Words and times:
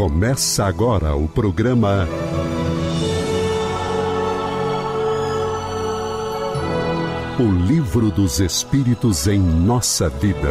Começa 0.00 0.64
agora 0.64 1.14
o 1.14 1.28
programa 1.28 2.08
O 7.38 7.66
Livro 7.66 8.10
dos 8.10 8.40
Espíritos 8.40 9.26
em 9.26 9.38
Nossa 9.38 10.08
Vida. 10.08 10.48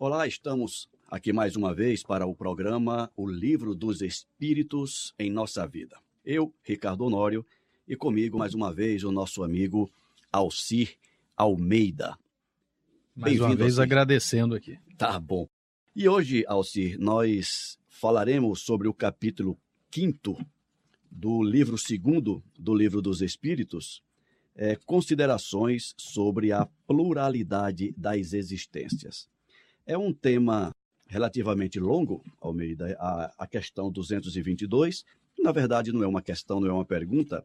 Olá, 0.00 0.26
estamos 0.26 0.88
aqui 1.08 1.32
mais 1.32 1.56
uma 1.56 1.74
vez 1.74 2.02
para 2.02 2.26
o 2.26 2.34
programa 2.34 3.10
O 3.16 3.26
Livro 3.26 3.74
dos 3.74 4.02
Espíritos 4.02 5.14
em 5.18 5.30
Nossa 5.30 5.66
Vida. 5.66 5.96
Eu, 6.22 6.54
Ricardo 6.62 7.02
Honório, 7.04 7.44
e 7.86 7.96
comigo 7.96 8.38
mais 8.38 8.52
uma 8.52 8.72
vez 8.72 9.02
o 9.04 9.10
nosso 9.10 9.42
amigo 9.42 9.90
Alcir 10.30 10.96
Almeida. 11.34 12.18
Mais 13.16 13.40
uma 13.40 13.56
vez 13.56 13.78
Alcir. 13.78 13.82
agradecendo 13.82 14.54
aqui. 14.54 14.78
Tá 14.98 15.18
bom. 15.18 15.48
E 15.96 16.06
hoje, 16.06 16.44
Alcir, 16.46 16.98
nós 17.00 17.78
falaremos 17.88 18.60
sobre 18.60 18.86
o 18.86 18.92
capítulo 18.92 19.58
5 19.90 20.38
do 21.10 21.42
livro 21.42 21.78
segundo 21.78 22.44
do 22.56 22.74
Livro 22.74 23.00
dos 23.00 23.22
Espíritos, 23.22 24.02
é, 24.54 24.76
considerações 24.76 25.94
sobre 25.96 26.52
a 26.52 26.66
pluralidade 26.86 27.94
das 27.96 28.34
existências. 28.34 29.26
É 29.86 29.96
um 29.96 30.12
tema 30.12 30.74
relativamente 31.08 31.80
longo, 31.80 32.22
Almeida, 32.40 32.96
a, 33.00 33.32
a 33.38 33.46
questão 33.46 33.90
222. 33.90 35.04
Na 35.38 35.50
verdade, 35.52 35.92
não 35.92 36.02
é 36.02 36.06
uma 36.06 36.22
questão, 36.22 36.60
não 36.60 36.68
é 36.68 36.72
uma 36.72 36.84
pergunta. 36.84 37.44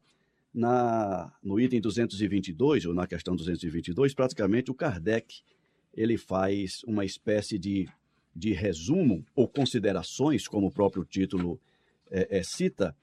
Na, 0.53 1.33
no 1.41 1.59
item 1.59 1.81
222, 1.81 2.85
ou 2.85 2.93
na 2.93 3.07
questão 3.07 3.35
222, 3.35 4.13
praticamente 4.13 4.69
o 4.69 4.75
Kardec 4.75 5.41
ele 5.95 6.17
faz 6.17 6.83
uma 6.85 7.05
espécie 7.05 7.57
de, 7.57 7.87
de 8.35 8.51
resumo 8.51 9.25
ou 9.35 9.47
considerações, 9.47 10.47
como 10.47 10.67
o 10.67 10.71
próprio 10.71 11.05
título 11.05 11.59
é, 12.11 12.39
é, 12.39 12.43
cita, 12.43 12.95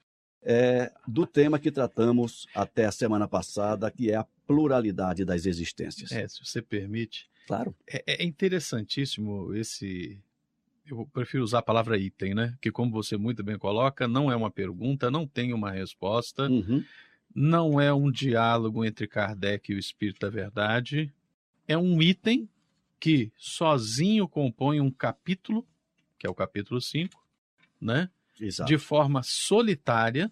é, 0.43 0.91
do 1.07 1.25
tema 1.25 1.59
que 1.59 1.71
tratamos 1.71 2.47
até 2.53 2.85
a 2.85 2.91
semana 2.91 3.27
passada, 3.27 3.91
que 3.91 4.11
é 4.11 4.15
a 4.15 4.27
pluralidade 4.47 5.23
das 5.23 5.45
existências. 5.45 6.11
É, 6.11 6.27
se 6.27 6.43
você 6.43 6.61
permite. 6.61 7.29
Claro. 7.47 7.75
É, 7.87 8.23
é 8.23 8.23
interessantíssimo 8.23 9.53
esse. 9.53 10.19
Eu 10.85 11.07
prefiro 11.13 11.43
usar 11.43 11.59
a 11.59 11.63
palavra 11.63 11.97
item, 11.97 12.33
né? 12.33 12.57
Que, 12.61 12.71
como 12.71 12.91
você 12.91 13.15
muito 13.17 13.43
bem 13.43 13.57
coloca, 13.57 14.07
não 14.07 14.31
é 14.31 14.35
uma 14.35 14.51
pergunta, 14.51 15.09
não 15.11 15.25
tem 15.27 15.53
uma 15.53 15.71
resposta, 15.71 16.49
Uhum. 16.49 16.83
não 17.33 17.79
é 17.79 17.93
um 17.93 18.11
diálogo 18.11 18.83
entre 18.83 19.07
Kardec 19.07 19.71
e 19.71 19.75
o 19.75 19.79
Espírito 19.79 20.19
da 20.21 20.29
Verdade. 20.29 21.13
É 21.67 21.77
um 21.77 22.01
item 22.01 22.49
que 22.99 23.31
sozinho 23.37 24.27
compõe 24.27 24.81
um 24.81 24.91
capítulo, 24.91 25.65
que 26.19 26.27
é 26.27 26.29
o 26.29 26.35
capítulo 26.35 26.81
5, 26.81 27.23
né? 27.79 28.09
Exato. 28.39 28.67
de 28.67 28.77
forma 28.79 29.21
solitária, 29.23 30.31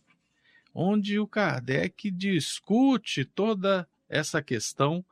onde 0.73 1.19
o 1.19 1.27
Kardec 1.27 2.09
discute 2.09 3.23
toda 3.23 3.87
essa 4.09 4.41
questão 4.41 5.05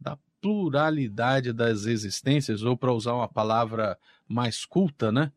da 0.00 0.18
pluralidade 0.40 1.52
das 1.52 1.86
existências, 1.86 2.62
ou 2.64 2.76
para 2.76 2.92
usar 2.92 3.14
uma 3.14 3.28
palavra 3.28 3.96
mais 4.30 4.64
culta, 4.64 5.10
né? 5.10 5.32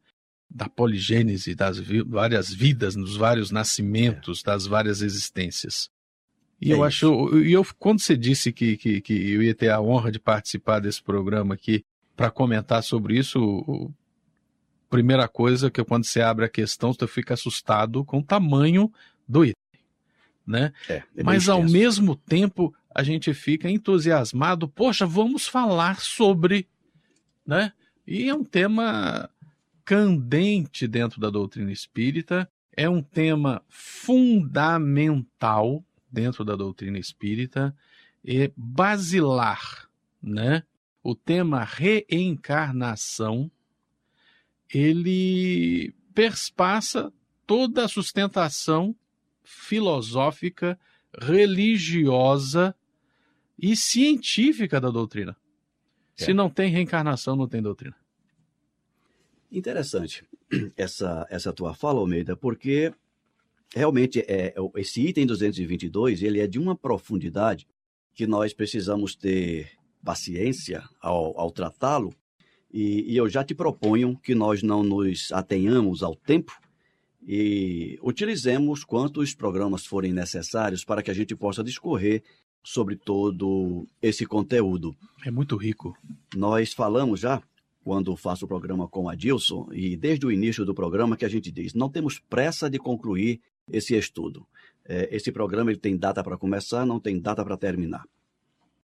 Da 0.50 0.70
poligênese 0.70 1.56
das 1.56 1.80
vi- 1.80 2.04
várias 2.04 2.54
vidas, 2.54 2.96
dos 2.96 3.18
vários 3.18 3.50
nascimentos, 3.50 4.44
das 4.44 4.68
várias 4.68 5.02
existências. 5.02 5.90
E 6.62 6.72
É 6.72 6.74
eu 6.76 6.78
isso. 6.86 6.86
acho, 6.86 7.38
e 7.40 7.52
eu, 7.52 7.66
quando 7.80 8.00
você 8.02 8.16
disse 8.16 8.54
que, 8.54 8.78
que, 8.78 9.02
que 9.02 9.32
eu 9.32 9.42
ia 9.42 9.56
ter 9.56 9.70
a 9.70 9.82
honra 9.82 10.12
de 10.12 10.20
participar 10.20 10.80
desse 10.80 11.02
programa 11.02 11.56
aqui 11.56 11.84
para 12.16 12.30
comentar 12.30 12.84
sobre 12.84 13.18
isso, 13.18 13.40
o- 13.44 13.92
primeira 14.90 15.28
coisa 15.28 15.72
que 15.72 15.84
quando 15.84 16.06
você 16.06 16.22
abre 16.22 16.46
a 16.46 16.50
questão, 16.50 16.94
você 16.94 17.08
fica 17.08 17.34
assustado 17.34 18.06
com 18.06 18.20
o 18.20 18.24
tamanho 18.24 18.94
do 19.28 19.44
item, 19.44 19.56
né? 20.46 20.72
É, 20.88 21.02
é 21.18 21.24
Mas 21.24 21.50
ao 21.50 21.64
mesmo 21.64 22.16
tempo 22.16 22.74
a 22.94 23.02
gente 23.02 23.34
fica 23.34 23.68
entusiasmado, 23.68 24.68
poxa, 24.68 25.04
vamos 25.08 25.48
falar 25.48 26.00
sobre, 26.00 26.68
né? 27.46 27.74
E 28.06 28.28
é 28.28 28.36
um 28.36 28.44
tema 28.44 29.30
candente 29.86 30.88
dentro 30.88 31.22
da 31.22 31.30
doutrina 31.30 31.72
espírita, 31.72 32.52
é 32.76 32.90
um 32.90 33.02
tema 33.02 33.64
fundamental 33.70 34.66
dentro 36.12 36.44
da 36.44 36.56
doutrina 36.56 37.00
espírita, 37.00 37.76
é 38.26 38.52
basilar, 38.56 39.90
né? 40.22 40.64
O 41.02 41.16
tema 41.16 41.64
reencarnação, 41.64 43.50
ele 44.74 45.94
perspassa 46.14 47.12
toda 47.46 47.86
a 47.86 47.90
sustentação 47.90 48.96
filosófica, 49.44 50.80
religiosa 51.20 52.76
e 53.58 53.76
científica 53.76 54.80
da 54.80 54.90
doutrina. 54.90 55.36
É. 56.20 56.26
Se 56.26 56.34
não 56.34 56.50
tem 56.50 56.72
reencarnação, 56.72 57.36
não 57.36 57.48
tem 57.48 57.62
doutrina. 57.62 57.96
Interessante 59.52 60.24
essa, 60.76 61.28
essa 61.30 61.54
tua 61.54 61.74
fala, 61.74 62.00
Almeida, 62.00 62.36
porque 62.36 62.94
realmente 63.74 64.20
é, 64.22 64.48
é- 64.48 64.56
esse 64.76 65.02
item 65.02 65.26
222 65.26 66.22
ele 66.22 66.40
é 66.40 66.48
de 66.48 66.60
uma 66.60 66.76
profundidade 66.76 67.68
que 68.14 68.28
nós 68.28 68.54
precisamos 68.54 69.16
ter 69.16 69.72
paciência 70.04 70.84
ao, 71.02 71.40
ao 71.40 71.52
tratá-lo 71.52 72.14
e, 72.72 73.14
e 73.14 73.18
eu 73.18 73.30
já 73.30 73.44
te 73.44 73.54
proponho 73.56 74.18
que 74.18 74.36
nós 74.36 74.62
não 74.62 74.84
nos 74.84 75.32
atenhamos 75.32 76.04
ao 76.04 76.16
tempo 76.16 76.60
e 77.26 77.98
utilizemos 78.02 78.84
quantos 78.84 79.34
programas 79.34 79.86
forem 79.86 80.12
necessários 80.12 80.84
para 80.84 81.02
que 81.02 81.10
a 81.10 81.14
gente 81.14 81.36
possa 81.36 81.64
discorrer 81.64 82.22
sobre 82.64 82.96
todo 82.96 83.86
esse 84.02 84.26
conteúdo. 84.26 84.96
É 85.26 85.30
muito 85.30 85.58
rico. 85.58 85.96
Nós 86.36 86.74
falamos 86.74 87.20
já, 87.20 87.42
quando 87.84 88.16
faço 88.16 88.46
o 88.46 88.48
programa 88.48 88.88
com 88.88 89.10
a 89.10 89.16
Dilson, 89.16 89.68
e 89.74 89.98
desde 89.98 90.26
o 90.26 90.32
início 90.32 90.64
do 90.64 90.74
programa 90.74 91.18
que 91.18 91.26
a 91.26 91.30
gente 91.30 91.52
diz, 91.52 91.74
não 91.74 91.90
temos 91.90 92.20
pressa 92.20 92.70
de 92.70 92.80
concluir 92.80 93.42
esse 93.70 93.96
estudo. 93.96 94.48
É, 94.86 95.10
esse 95.16 95.32
programa 95.32 95.72
ele 95.72 95.80
tem 95.80 95.98
data 95.98 96.24
para 96.24 96.38
começar, 96.38 96.86
não 96.86 97.00
tem 97.00 97.20
data 97.20 97.44
para 97.44 97.58
terminar. 97.58 98.06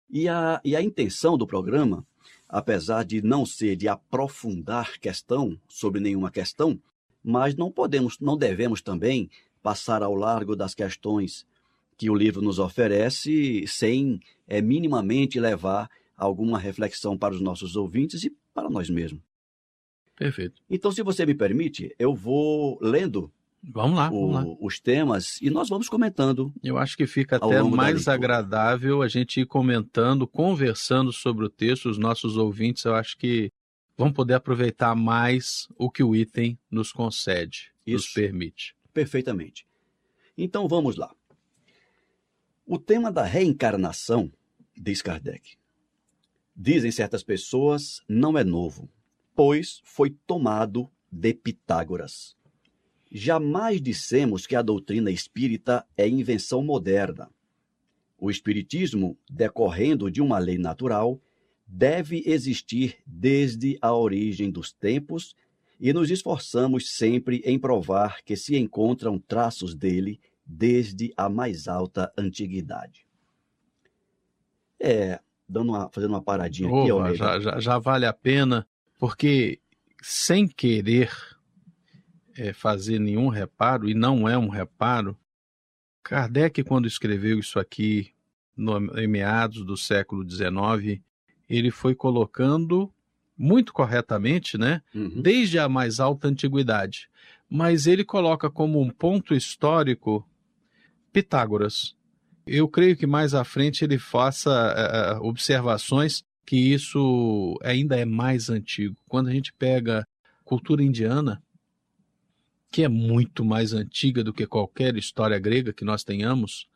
E 0.08 0.28
a, 0.28 0.60
e 0.64 0.74
a 0.74 0.82
intenção 0.82 1.38
do 1.38 1.46
programa, 1.46 2.04
apesar 2.48 3.04
de 3.04 3.22
não 3.22 3.46
ser 3.46 3.76
de 3.76 3.86
aprofundar 3.86 4.98
questão 4.98 5.56
sobre 5.68 6.00
nenhuma 6.00 6.30
questão, 6.30 6.80
mas 7.22 7.54
não 7.54 7.70
podemos, 7.70 8.18
não 8.18 8.36
devemos 8.36 8.82
também 8.82 9.30
passar 9.62 10.02
ao 10.02 10.14
largo 10.14 10.56
das 10.56 10.74
questões 10.74 11.46
que 12.00 12.08
o 12.08 12.14
livro 12.14 12.40
nos 12.40 12.58
oferece 12.58 13.66
sem 13.66 14.18
é, 14.48 14.62
minimamente 14.62 15.38
levar 15.38 15.86
alguma 16.16 16.58
reflexão 16.58 17.14
para 17.18 17.34
os 17.34 17.42
nossos 17.42 17.76
ouvintes 17.76 18.24
e 18.24 18.34
para 18.54 18.70
nós 18.70 18.88
mesmos. 18.88 19.20
Perfeito. 20.16 20.62
Então, 20.70 20.90
se 20.90 21.02
você 21.02 21.26
me 21.26 21.34
permite, 21.34 21.94
eu 21.98 22.14
vou 22.14 22.78
lendo 22.80 23.30
Vamos 23.62 23.98
lá, 23.98 24.10
o- 24.10 24.32
vamos 24.32 24.48
lá. 24.48 24.56
os 24.62 24.80
temas 24.80 25.38
e 25.42 25.50
nós 25.50 25.68
vamos 25.68 25.90
comentando. 25.90 26.50
Eu 26.62 26.78
acho 26.78 26.96
que 26.96 27.06
fica 27.06 27.36
até 27.36 27.62
mais 27.62 28.08
agradável 28.08 29.02
a 29.02 29.08
gente 29.08 29.42
ir 29.42 29.44
comentando, 29.46 30.26
conversando 30.26 31.12
sobre 31.12 31.44
o 31.44 31.50
texto, 31.50 31.90
os 31.90 31.98
nossos 31.98 32.38
ouvintes, 32.38 32.82
eu 32.86 32.94
acho 32.94 33.18
que 33.18 33.52
vão 33.94 34.10
poder 34.10 34.32
aproveitar 34.32 34.94
mais 34.94 35.68
o 35.76 35.90
que 35.90 36.02
o 36.02 36.16
item 36.16 36.58
nos 36.70 36.92
concede, 36.92 37.70
nos 37.86 38.04
Isso. 38.06 38.14
permite. 38.14 38.74
Perfeitamente. 38.94 39.66
Então 40.38 40.66
vamos 40.66 40.96
lá. 40.96 41.14
O 42.72 42.78
tema 42.78 43.10
da 43.10 43.24
reencarnação, 43.24 44.30
diz 44.76 45.02
Kardec, 45.02 45.56
dizem 46.54 46.92
certas 46.92 47.20
pessoas, 47.20 48.00
não 48.08 48.38
é 48.38 48.44
novo, 48.44 48.88
pois 49.34 49.80
foi 49.82 50.10
tomado 50.24 50.88
de 51.10 51.34
Pitágoras. 51.34 52.36
Jamais 53.10 53.82
dissemos 53.82 54.46
que 54.46 54.54
a 54.54 54.62
doutrina 54.62 55.10
espírita 55.10 55.84
é 55.96 56.08
invenção 56.08 56.62
moderna. 56.62 57.28
O 58.16 58.30
espiritismo, 58.30 59.18
decorrendo 59.28 60.08
de 60.08 60.22
uma 60.22 60.38
lei 60.38 60.56
natural, 60.56 61.20
deve 61.66 62.22
existir 62.24 62.98
desde 63.04 63.78
a 63.82 63.92
origem 63.92 64.48
dos 64.48 64.72
tempos 64.72 65.34
e 65.80 65.92
nos 65.92 66.08
esforçamos 66.08 66.92
sempre 66.92 67.42
em 67.44 67.58
provar 67.58 68.22
que 68.22 68.36
se 68.36 68.56
encontram 68.56 69.18
traços 69.18 69.74
dele 69.74 70.20
desde 70.50 71.12
a 71.16 71.28
mais 71.28 71.68
alta 71.68 72.12
antiguidade. 72.18 73.06
É, 74.80 75.20
dando 75.48 75.70
uma, 75.70 75.88
fazendo 75.90 76.10
uma 76.10 76.22
paradinha 76.22 76.68
aqui, 76.68 76.90
Opa, 76.90 77.04
Almeida. 77.04 77.16
já, 77.16 77.40
já, 77.40 77.60
já 77.60 77.78
vale 77.78 78.04
a 78.04 78.12
pena, 78.12 78.66
porque 78.98 79.60
sem 80.02 80.48
querer, 80.48 81.12
é, 82.36 82.52
fazer 82.52 82.98
nenhum 82.98 83.28
reparo, 83.28 83.88
e 83.88 83.94
não 83.94 84.28
é 84.28 84.36
um 84.36 84.48
reparo, 84.48 85.16
Kardec, 86.02 86.64
quando 86.64 86.88
escreveu 86.88 87.38
isso 87.38 87.58
aqui 87.58 88.12
no, 88.56 88.98
em 88.98 89.06
meados 89.06 89.64
do 89.64 89.76
século 89.76 90.28
XIX, 90.28 91.00
ele 91.48 91.70
foi 91.70 91.94
colocando 91.94 92.92
muito 93.36 93.72
corretamente, 93.72 94.58
né? 94.58 94.82
Uhum. 94.94 95.22
Desde 95.22 95.58
a 95.58 95.68
mais 95.68 96.00
alta 96.00 96.26
antiguidade. 96.26 97.08
Mas 97.48 97.86
ele 97.86 98.04
coloca 98.04 98.50
como 98.50 98.80
um 98.80 98.90
ponto 98.90 99.34
histórico 99.34 100.26
Pitágoras. 101.12 101.94
Eu 102.46 102.68
creio 102.68 102.96
que 102.96 103.06
mais 103.06 103.34
à 103.34 103.44
frente 103.44 103.84
ele 103.84 103.98
faça 103.98 105.18
uh, 105.20 105.26
observações 105.26 106.24
que 106.44 106.56
isso 106.56 107.58
ainda 107.62 107.96
é 107.96 108.04
mais 108.04 108.50
antigo. 108.50 108.96
Quando 109.08 109.28
a 109.28 109.32
gente 109.32 109.52
pega 109.52 110.06
cultura 110.44 110.82
indiana, 110.82 111.40
que 112.70 112.82
é 112.82 112.88
muito 112.88 113.44
mais 113.44 113.72
antiga 113.72 114.24
do 114.24 114.32
que 114.32 114.46
qualquer 114.46 114.96
história 114.96 115.38
grega 115.38 115.72
que 115.72 115.84
nós 115.84 116.02
tenhamos, 116.02 116.68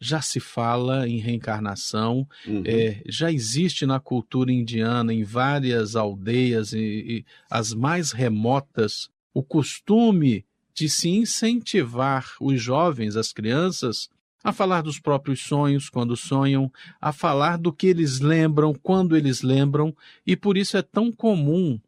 já 0.00 0.20
se 0.20 0.40
fala 0.40 1.08
em 1.08 1.18
reencarnação, 1.18 2.26
uhum. 2.46 2.62
é, 2.64 3.02
já 3.06 3.30
existe 3.30 3.84
na 3.84 4.00
cultura 4.00 4.50
indiana, 4.50 5.12
em 5.12 5.24
várias 5.24 5.96
aldeias 5.96 6.72
e, 6.72 6.78
e 6.78 7.24
as 7.50 7.74
mais 7.74 8.12
remotas, 8.12 9.10
o 9.34 9.42
costume 9.42 10.44
de 10.80 10.88
se 10.88 11.10
incentivar 11.10 12.36
os 12.40 12.58
jovens, 12.58 13.14
as 13.14 13.34
crianças, 13.34 14.08
a 14.42 14.50
falar 14.50 14.80
dos 14.80 14.98
próprios 14.98 15.42
sonhos 15.42 15.90
quando 15.90 16.16
sonham, 16.16 16.72
a 16.98 17.12
falar 17.12 17.58
do 17.58 17.70
que 17.70 17.86
eles 17.86 18.20
lembram 18.20 18.72
quando 18.72 19.14
eles 19.14 19.42
lembram, 19.42 19.94
e 20.26 20.34
por 20.34 20.56
isso 20.56 20.78
é 20.78 20.82
tão 20.82 21.12
comum 21.12 21.78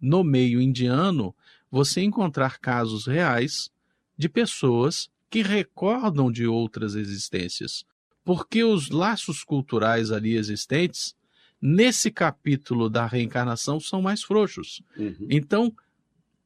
no 0.00 0.22
meio 0.22 0.60
indiano 0.60 1.34
você 1.68 2.02
encontrar 2.02 2.60
casos 2.60 3.08
reais 3.08 3.68
de 4.16 4.28
pessoas 4.28 5.10
que 5.28 5.42
recordam 5.42 6.30
de 6.30 6.46
outras 6.46 6.94
existências, 6.94 7.84
porque 8.24 8.62
os 8.62 8.90
laços 8.90 9.42
culturais 9.42 10.12
ali 10.12 10.36
existentes, 10.36 11.16
nesse 11.60 12.12
capítulo 12.12 12.88
da 12.88 13.06
reencarnação, 13.06 13.80
são 13.80 14.00
mais 14.00 14.22
frouxos. 14.22 14.82
Uhum. 14.96 15.26
Então, 15.28 15.74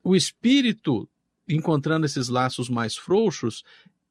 o 0.02 0.16
espírito, 0.16 1.06
encontrando 1.54 2.06
esses 2.06 2.28
laços 2.28 2.68
mais 2.68 2.96
frouxos, 2.96 3.62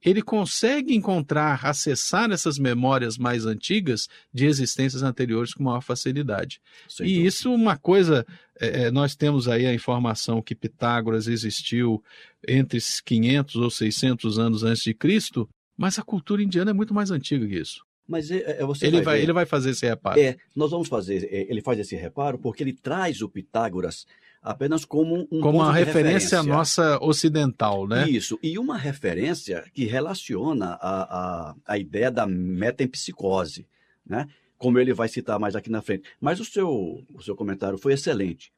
ele 0.04 0.22
consegue 0.22 0.96
encontrar, 0.96 1.66
acessar 1.66 2.32
essas 2.32 2.58
memórias 2.58 3.18
mais 3.18 3.46
antigas 3.46 4.08
de 4.34 4.46
existências 4.46 5.04
anteriores 5.04 5.54
com 5.54 5.64
maior 5.64 5.82
facilidade. 5.82 6.62
Sem 6.88 7.06
e 7.06 7.10
dúvida. 7.10 7.28
isso, 7.28 7.54
uma 7.54 7.78
coisa, 7.78 8.26
é, 8.60 8.84
é, 8.84 8.92
nós 8.92 9.16
temos 9.16 9.48
aí 9.48 9.66
a 9.66 9.74
informação 9.74 10.42
que 10.42 10.56
Pitágoras 10.56 11.28
existiu 11.28 12.02
entre 12.48 12.80
500 13.06 13.56
ou 13.58 13.70
600 13.70 14.40
anos 14.40 14.64
antes 14.64 14.84
de 14.84 14.94
Cristo, 14.94 15.50
mas 15.78 16.00
a 16.00 16.04
cultura 16.04 16.42
indiana 16.42 16.72
é 16.72 16.74
muito 16.74 16.94
mais 16.94 17.12
antiga 17.12 17.46
que 17.46 17.60
isso. 17.60 17.84
Mas 18.08 18.32
é, 18.32 18.62
é 18.62 18.66
você 18.66 18.88
ele, 18.88 18.98
vai, 18.98 19.06
vai 19.06 19.22
ele 19.22 19.34
vai 19.34 19.46
fazer 19.46 19.72
esse 19.72 19.86
reparo. 19.86 20.20
É, 20.20 20.38
nós 20.56 20.72
vamos 20.72 20.88
fazer, 20.88 21.26
é, 21.26 21.46
ele 21.50 21.62
faz 21.62 21.78
esse 21.78 21.96
reparo 21.96 22.40
porque 22.40 22.64
ele 22.64 22.74
traz 22.74 23.22
o 23.22 23.30
Pitágoras 23.30 24.08
apenas 24.42 24.86
como 24.86 25.28
um 25.32 25.42
como 25.42 25.60
uma 25.60 25.74
referência, 25.74 26.40
referência 26.40 26.44
nossa 26.44 26.98
ocidental, 27.04 27.88
né? 27.88 28.10
Isso, 28.10 28.40
e 28.42 28.58
uma 28.58 28.78
referência 28.78 29.64
que 29.74 29.86
relaciona 29.86 30.78
a, 30.82 31.50
a, 31.50 31.56
a 31.66 31.78
ideia 31.78 32.10
da 32.10 32.26
metempsicose, 32.26 33.68
né? 34.06 34.28
Como 34.58 34.80
ele 34.80 34.94
vai 34.94 35.08
citar 35.08 35.40
mais 35.40 35.56
aqui 35.56 35.70
na 35.70 35.82
frente. 35.82 36.04
Mas 36.20 36.40
o 36.40 36.46
seu, 36.46 37.04
o 37.14 37.22
seu 37.22 37.36
comentário 37.36 37.78
foi 37.78 37.94
excelente. 37.94 38.52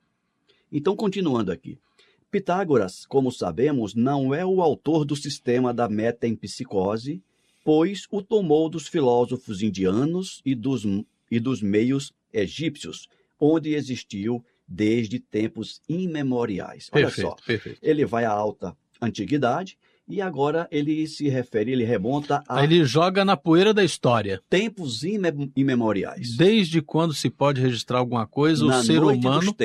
Então, 0.72 0.95
continuando 0.95 1.51
aqui. 1.51 1.78
Pitágoras, 2.31 3.06
como 3.06 3.30
sabemos, 3.30 3.94
não 3.94 4.33
é 4.33 4.45
o 4.45 4.62
autor 4.62 5.04
do 5.04 5.18
sistema 5.18 5.74
da 5.74 5.89
metempsicose, 5.89 7.22
pois 7.63 8.07
o 8.10 8.22
tomou 8.22 8.69
dos 8.69 8.88
filósofos 8.88 9.62
indianos 9.62 10.42
e 10.45 10.56
dos, 10.56 10.83
e 11.30 11.39
dos 11.39 11.62
meios 11.62 12.13
egípcios, 12.33 13.10
onde 13.39 13.75
existiu 13.75 14.44
desde 14.71 15.19
tempos 15.19 15.81
imemoriais. 15.88 16.89
Olha 16.94 17.06
perfeito, 17.06 17.29
só, 17.29 17.35
perfeito. 17.45 17.79
ele 17.81 18.06
vai 18.06 18.23
à 18.23 18.31
alta 18.31 18.75
antiguidade 19.01 19.77
e 20.07 20.21
agora 20.21 20.68
ele 20.71 21.07
se 21.07 21.29
refere, 21.29 21.71
ele 21.71 21.83
remonta 21.83 22.44
a. 22.47 22.63
Ele 22.63 22.83
joga 22.83 23.23
na 23.23 23.35
poeira 23.38 23.73
da 23.73 23.83
história. 23.83 24.41
Tempos 24.50 25.03
ime 25.03 25.51
imemoriais. 25.56 26.35
Desde 26.35 26.81
quando 26.81 27.13
se 27.13 27.29
pode 27.29 27.62
registrar 27.62 28.00
alguma 28.00 28.25
coisa, 28.25 28.65
na 28.65 28.79
o 28.79 28.83
ser 28.83 29.03
humano 29.03 29.56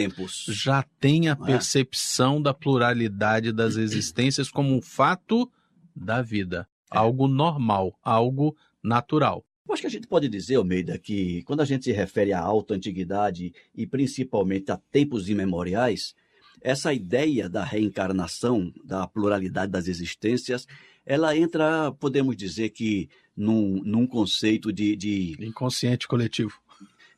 já 0.48 0.84
tem 1.00 1.28
a 1.28 1.32
é? 1.32 1.34
percepção 1.34 2.38
é? 2.38 2.42
da 2.42 2.54
pluralidade 2.54 3.52
das 3.52 3.76
existências 3.76 4.50
como 4.50 4.74
um 4.74 4.82
fato 4.82 5.50
da 5.94 6.20
vida. 6.20 6.68
É. 6.92 6.98
Algo 6.98 7.26
normal, 7.26 7.98
algo 8.02 8.56
natural. 8.82 9.44
Eu 9.66 9.74
acho 9.74 9.82
que 9.82 9.86
a 9.88 9.90
gente 9.90 10.06
pode 10.06 10.28
dizer, 10.28 10.56
Almeida, 10.56 10.96
que 10.98 11.42
quando 11.42 11.60
a 11.60 11.64
gente 11.64 11.84
se 11.84 11.92
refere 11.92 12.32
à 12.32 12.40
alta 12.40 12.74
antiguidade 12.74 13.52
e 13.74 13.86
principalmente 13.86 14.70
a 14.70 14.76
tempos 14.76 15.28
imemoriais, 15.28 16.14
essa 16.60 16.94
ideia 16.94 17.48
da 17.48 17.64
reencarnação, 17.64 18.72
da 18.84 19.06
pluralidade 19.06 19.72
das 19.72 19.88
existências, 19.88 20.66
ela 21.04 21.36
entra, 21.36 21.92
podemos 21.92 22.36
dizer 22.36 22.70
que, 22.70 23.08
num, 23.36 23.82
num 23.84 24.06
conceito 24.06 24.72
de, 24.72 24.96
de. 24.96 25.36
Inconsciente 25.40 26.06
coletivo. 26.06 26.60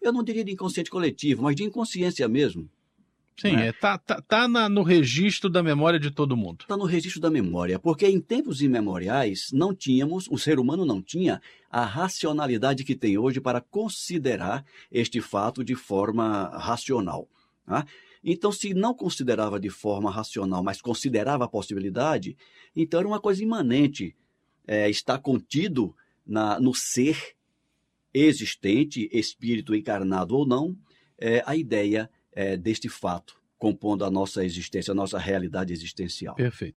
Eu 0.00 0.12
não 0.12 0.22
diria 0.22 0.44
de 0.44 0.52
inconsciente 0.52 0.90
coletivo, 0.90 1.42
mas 1.42 1.56
de 1.56 1.64
inconsciência 1.64 2.28
mesmo. 2.28 2.68
Sim, 3.40 3.52
né? 3.52 3.68
é, 3.68 3.72
tá, 3.72 3.96
tá, 3.96 4.20
tá 4.20 4.48
na, 4.48 4.68
no 4.68 4.82
registro 4.82 5.48
da 5.48 5.62
memória 5.62 5.98
de 6.00 6.10
todo 6.10 6.36
mundo. 6.36 6.62
Está 6.62 6.76
no 6.76 6.84
registro 6.84 7.20
da 7.20 7.30
memória, 7.30 7.78
porque 7.78 8.04
em 8.06 8.20
tempos 8.20 8.60
imemoriais 8.60 9.50
não 9.52 9.72
tínhamos, 9.72 10.26
o 10.28 10.36
ser 10.36 10.58
humano 10.58 10.84
não 10.84 11.00
tinha 11.00 11.40
a 11.70 11.84
racionalidade 11.84 12.82
que 12.82 12.96
tem 12.96 13.16
hoje 13.16 13.40
para 13.40 13.60
considerar 13.60 14.64
este 14.90 15.20
fato 15.20 15.62
de 15.62 15.76
forma 15.76 16.48
racional. 16.58 17.28
Tá? 17.64 17.86
Então, 18.24 18.50
se 18.50 18.74
não 18.74 18.92
considerava 18.92 19.60
de 19.60 19.70
forma 19.70 20.10
racional, 20.10 20.64
mas 20.64 20.82
considerava 20.82 21.44
a 21.44 21.48
possibilidade, 21.48 22.36
então 22.74 22.98
era 22.98 23.08
uma 23.08 23.20
coisa 23.20 23.40
imanente. 23.40 24.16
É, 24.66 24.90
está 24.90 25.16
contido 25.16 25.94
na, 26.26 26.58
no 26.58 26.74
ser 26.74 27.36
existente, 28.12 29.08
espírito 29.12 29.76
encarnado 29.76 30.34
ou 30.36 30.44
não, 30.44 30.76
é, 31.16 31.42
a 31.46 31.54
ideia 31.54 32.10
é, 32.38 32.56
deste 32.56 32.88
fato, 32.88 33.42
compondo 33.58 34.04
a 34.04 34.10
nossa 34.12 34.44
existência, 34.44 34.92
a 34.92 34.94
nossa 34.94 35.18
realidade 35.18 35.72
existencial. 35.72 36.36
Perfeito. 36.36 36.78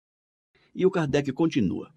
E 0.73 0.85
o 0.85 0.89
Kardec 0.89 1.33
continua. 1.33 1.93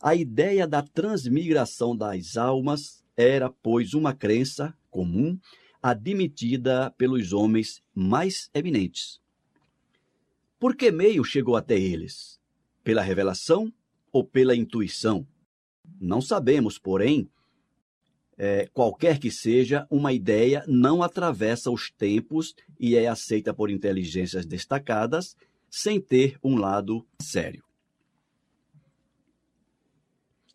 A 0.00 0.14
ideia 0.14 0.64
da 0.64 0.80
transmigração 0.80 1.96
das 1.96 2.36
almas 2.36 3.04
era, 3.16 3.50
pois, 3.50 3.94
uma 3.94 4.14
crença 4.14 4.72
comum 4.88 5.36
admitida 5.82 6.94
pelos 6.96 7.32
homens 7.32 7.82
mais 7.92 8.48
eminentes. 8.54 9.20
Por 10.60 10.76
que 10.76 10.92
meio 10.92 11.24
chegou 11.24 11.56
até 11.56 11.76
eles? 11.76 12.38
Pela 12.84 13.02
revelação 13.02 13.72
ou 14.12 14.22
pela 14.22 14.54
intuição? 14.54 15.26
Não 16.00 16.20
sabemos, 16.20 16.78
porém, 16.78 17.28
é, 18.42 18.66
qualquer 18.72 19.18
que 19.18 19.30
seja, 19.30 19.86
uma 19.90 20.14
ideia 20.14 20.64
não 20.66 21.02
atravessa 21.02 21.70
os 21.70 21.90
tempos 21.90 22.54
e 22.78 22.96
é 22.96 23.06
aceita 23.06 23.52
por 23.52 23.70
inteligências 23.70 24.46
destacadas 24.46 25.36
sem 25.68 26.00
ter 26.00 26.38
um 26.42 26.56
lado 26.56 27.06
sério. 27.20 27.62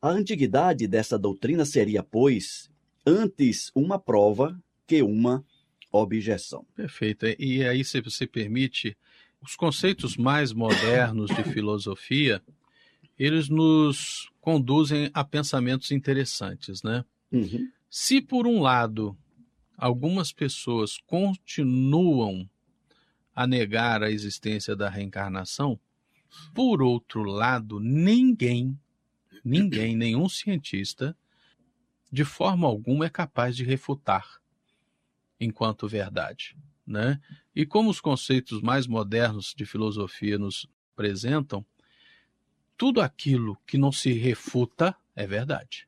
A 0.02 0.10
antiguidade 0.10 0.88
dessa 0.88 1.16
doutrina 1.16 1.64
seria, 1.64 2.02
pois, 2.02 2.72
antes 3.06 3.72
uma 3.76 4.00
prova 4.00 4.60
que 4.88 5.04
uma 5.04 5.46
objeção. 5.92 6.66
Perfeito. 6.76 7.28
E 7.38 7.64
aí, 7.64 7.86
se 7.86 8.02
você 8.02 8.26
permite, 8.26 8.98
os 9.40 9.56
conceitos 9.56 10.18
mais 10.18 10.52
modernos 10.52 11.30
de 11.30 11.44
filosofia, 11.54 12.42
eles 13.18 13.48
nos 13.48 14.28
conduzem 14.42 15.12
a 15.14 15.24
pensamentos 15.24 15.92
interessantes, 15.92 16.82
né? 16.82 17.06
Uhum. 17.32 17.70
Se, 17.98 18.20
por 18.22 18.46
um 18.46 18.62
lado, 18.62 19.18
algumas 19.78 20.34
pessoas 20.34 20.98
continuam 21.08 22.46
a 23.34 23.48
negar 23.48 24.04
a 24.04 24.12
existência 24.12 24.76
da 24.76 24.90
reencarnação, 24.90 25.80
por 26.54 26.82
outro 26.82 27.24
lado, 27.24 27.80
ninguém, 27.80 28.78
ninguém, 29.46 29.96
nenhum 29.96 30.28
cientista, 30.28 31.18
de 32.12 32.26
forma 32.26 32.68
alguma 32.68 33.06
é 33.06 33.10
capaz 33.10 33.56
de 33.56 33.64
refutar 33.64 34.42
enquanto 35.40 35.88
verdade. 35.88 36.58
Né? 36.86 37.18
E 37.56 37.66
como 37.66 37.90
os 37.90 38.02
conceitos 38.02 38.62
mais 38.62 38.88
modernos 38.88 39.54
de 39.56 39.66
filosofia 39.66 40.38
nos 40.38 40.68
apresentam, 40.92 41.66
tudo 42.78 43.00
aquilo 43.00 43.58
que 43.66 43.78
não 43.78 43.94
se 43.94 44.12
refuta 44.12 44.94
é 45.16 45.26
verdade. 45.26 45.88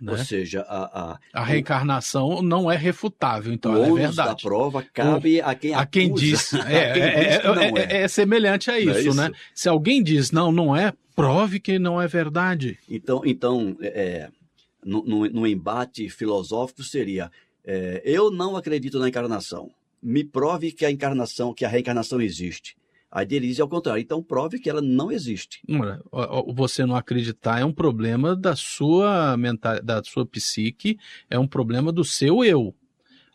Né? 0.00 0.12
Ou 0.12 0.18
seja, 0.18 0.62
a, 0.62 1.12
a, 1.12 1.18
a 1.34 1.44
reencarnação 1.44 2.40
não 2.40 2.70
é 2.70 2.76
refutável, 2.76 3.52
então 3.52 3.72
o 3.72 3.76
ela 3.76 3.86
é 3.86 3.92
verdade. 4.06 4.28
da 4.30 4.36
prova 4.36 4.82
cabe 4.82 5.40
a 5.42 5.54
quem 5.54 5.74
a 5.74 5.84
quem 5.84 6.06
acusa, 6.06 6.24
diz. 6.24 6.52
É, 6.66 6.92
quem 6.92 7.02
é, 7.02 7.28
diz 7.28 7.44
não 7.44 7.60
é, 7.60 7.68
é- 7.76 8.02
é 8.02 8.08
semelhante 8.08 8.70
a 8.70 8.72
Não 8.72 8.78
é 8.78 8.82
isso, 8.98 9.08
isso? 9.10 9.16
né? 9.16 9.30
Se 9.54 9.68
alguém 9.68 10.02
diz 10.02 10.30
não, 10.30 10.50
não 10.50 10.74
é, 10.74 10.92
prove 11.14 11.60
que 11.60 11.78
não 11.78 12.00
é 12.00 12.06
verdade. 12.08 12.78
Então, 12.88 13.20
então 13.26 13.76
é, 13.82 14.28
no, 14.84 15.04
no, 15.04 15.26
no 15.28 15.46
embate 15.46 16.08
filosófico 16.08 16.82
seria: 16.82 17.30
é, 17.64 18.00
eu 18.04 18.30
não 18.30 18.56
acredito 18.56 18.98
na 18.98 19.08
encarnação. 19.08 19.70
Me 20.02 20.24
prove 20.24 20.72
que 20.72 20.86
a 20.86 20.90
encarnação, 20.90 21.52
que 21.52 21.64
a 21.64 21.68
reencarnação 21.68 22.22
existe. 22.22 22.74
Aí 23.10 23.26
ele 23.30 23.48
diz 23.48 23.58
ao 23.58 23.68
contrário. 23.68 24.00
Então 24.00 24.22
prove 24.22 24.58
que 24.58 24.70
ela 24.70 24.80
não 24.80 25.10
existe. 25.10 25.60
Você 26.54 26.86
não 26.86 26.94
acreditar 26.94 27.60
é 27.60 27.64
um 27.64 27.72
problema 27.72 28.36
da 28.36 28.54
sua 28.54 29.36
mental, 29.36 29.82
da 29.82 30.02
sua 30.04 30.24
psique, 30.24 30.96
é 31.28 31.38
um 31.38 31.46
problema 31.46 31.90
do 31.90 32.04
seu 32.04 32.44
eu. 32.44 32.74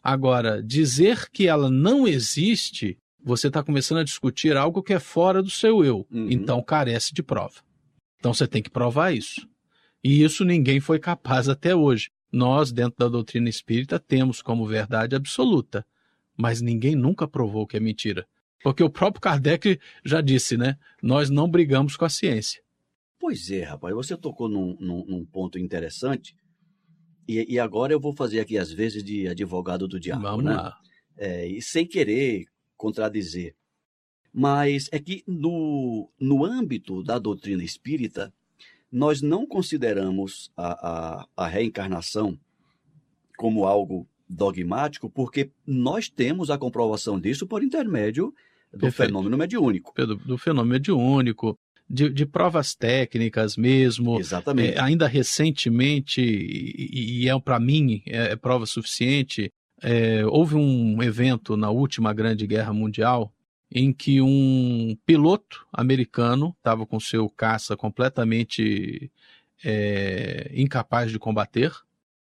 Agora, 0.01 0.61
dizer 0.63 1.29
que 1.31 1.47
ela 1.47 1.69
não 1.69 2.07
existe, 2.07 2.97
você 3.23 3.47
está 3.47 3.63
começando 3.63 3.97
a 3.97 4.03
discutir 4.03 4.55
algo 4.55 4.83
que 4.83 4.93
é 4.93 4.99
fora 4.99 5.41
do 5.41 5.49
seu 5.49 5.83
eu. 5.83 6.07
Uhum. 6.11 6.27
Então 6.29 6.61
carece 6.61 7.13
de 7.13 7.23
prova. 7.23 7.55
Então 8.19 8.33
você 8.33 8.47
tem 8.47 8.61
que 8.61 8.69
provar 8.69 9.11
isso. 9.11 9.47
E 10.03 10.23
isso 10.23 10.45
ninguém 10.45 10.79
foi 10.79 10.99
capaz 10.99 11.49
até 11.49 11.75
hoje. 11.75 12.11
Nós, 12.31 12.71
dentro 12.71 12.95
da 12.99 13.07
doutrina 13.07 13.49
espírita, 13.49 13.99
temos 13.99 14.41
como 14.41 14.67
verdade 14.67 15.15
absoluta, 15.15 15.85
mas 16.37 16.61
ninguém 16.61 16.95
nunca 16.95 17.27
provou 17.27 17.65
que 17.65 17.77
é 17.77 17.79
mentira. 17.79 18.27
Porque 18.65 18.83
o 18.83 18.89
próprio 18.89 19.21
Kardec 19.21 19.79
já 20.03 20.21
disse, 20.21 20.57
né? 20.57 20.75
Nós 20.99 21.29
não 21.29 21.47
brigamos 21.47 21.95
com 21.95 22.03
a 22.03 22.09
ciência. 22.09 22.63
Pois 23.19 23.51
é, 23.51 23.61
rapaz, 23.61 23.93
você 23.93 24.17
tocou 24.17 24.49
num, 24.49 24.75
num- 24.79 25.05
num 25.05 25.23
ponto 25.23 25.59
interessante. 25.59 26.35
E, 27.27 27.45
e 27.53 27.59
agora 27.59 27.93
eu 27.93 27.99
vou 27.99 28.11
fazer 28.11 28.39
aqui 28.39 28.57
as 28.57 28.71
vezes 28.71 29.03
de 29.03 29.27
advogado 29.27 29.87
do 29.87 29.99
diabo, 29.99 30.23
Vamos 30.23 30.45
né? 30.45 30.55
lá. 30.55 30.75
É, 31.15 31.47
e 31.47 31.61
sem 31.61 31.85
querer 31.85 32.47
contradizer. 32.75 33.53
Mas 34.33 34.89
é 34.91 34.97
que 34.97 35.23
no, 35.27 36.09
no 36.19 36.43
âmbito 36.43 37.03
da 37.03 37.19
doutrina 37.19 37.63
espírita, 37.63 38.33
nós 38.91 39.21
não 39.21 39.45
consideramos 39.45 40.51
a, 40.57 41.19
a, 41.21 41.27
a 41.37 41.47
reencarnação 41.47 42.35
como 43.37 43.65
algo 43.65 44.07
dogmático, 44.27 45.07
porque 45.07 45.51
nós 45.67 46.09
temos 46.09 46.49
a 46.49 46.57
comprovação 46.57 47.19
disso 47.19 47.45
por 47.45 47.63
intermédio 47.63 48.33
do 48.75 48.81
Perfeito. 48.81 49.09
fenômeno 49.09 49.37
mediúnico. 49.37 49.93
Do, 49.95 50.15
do 50.15 50.37
fenômeno 50.37 50.73
mediúnico, 50.73 51.57
de, 51.89 52.09
de 52.09 52.25
provas 52.25 52.75
técnicas 52.75 53.55
mesmo. 53.55 54.19
Exatamente. 54.19 54.75
É, 54.75 54.81
ainda 54.81 55.07
recentemente, 55.07 56.21
e, 56.21 57.23
e 57.23 57.29
é 57.29 57.39
para 57.39 57.59
mim 57.59 58.01
é, 58.05 58.33
é 58.33 58.35
prova 58.35 58.65
suficiente, 58.65 59.51
é, 59.81 60.25
houve 60.25 60.55
um 60.55 61.01
evento 61.01 61.55
na 61.55 61.69
última 61.69 62.13
Grande 62.13 62.47
Guerra 62.47 62.73
Mundial 62.73 63.31
em 63.71 63.91
que 63.91 64.21
um 64.21 64.95
piloto 65.05 65.65
americano 65.73 66.55
estava 66.57 66.85
com 66.85 66.99
seu 66.99 67.29
caça 67.29 67.75
completamente 67.75 69.11
é, 69.63 70.51
incapaz 70.53 71.11
de 71.11 71.19
combater, 71.19 71.71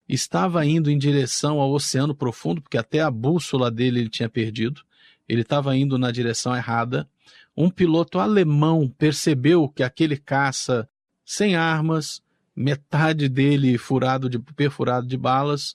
estava 0.08 0.64
indo 0.66 0.90
em 0.90 0.98
direção 0.98 1.60
ao 1.60 1.72
Oceano 1.72 2.14
Profundo, 2.14 2.60
porque 2.60 2.78
até 2.78 3.00
a 3.00 3.10
bússola 3.10 3.70
dele 3.70 4.00
ele 4.00 4.08
tinha 4.08 4.28
perdido, 4.28 4.82
ele 5.28 5.42
estava 5.42 5.76
indo 5.76 5.98
na 5.98 6.10
direção 6.10 6.54
errada. 6.54 7.08
Um 7.56 7.70
piloto 7.70 8.18
alemão 8.18 8.88
percebeu 8.88 9.68
que 9.68 9.82
aquele 9.82 10.16
caça 10.16 10.88
sem 11.24 11.56
armas, 11.56 12.22
metade 12.54 13.28
dele 13.28 13.78
furado 13.78 14.28
de 14.28 14.38
perfurado 14.38 15.06
de 15.06 15.16
balas, 15.16 15.74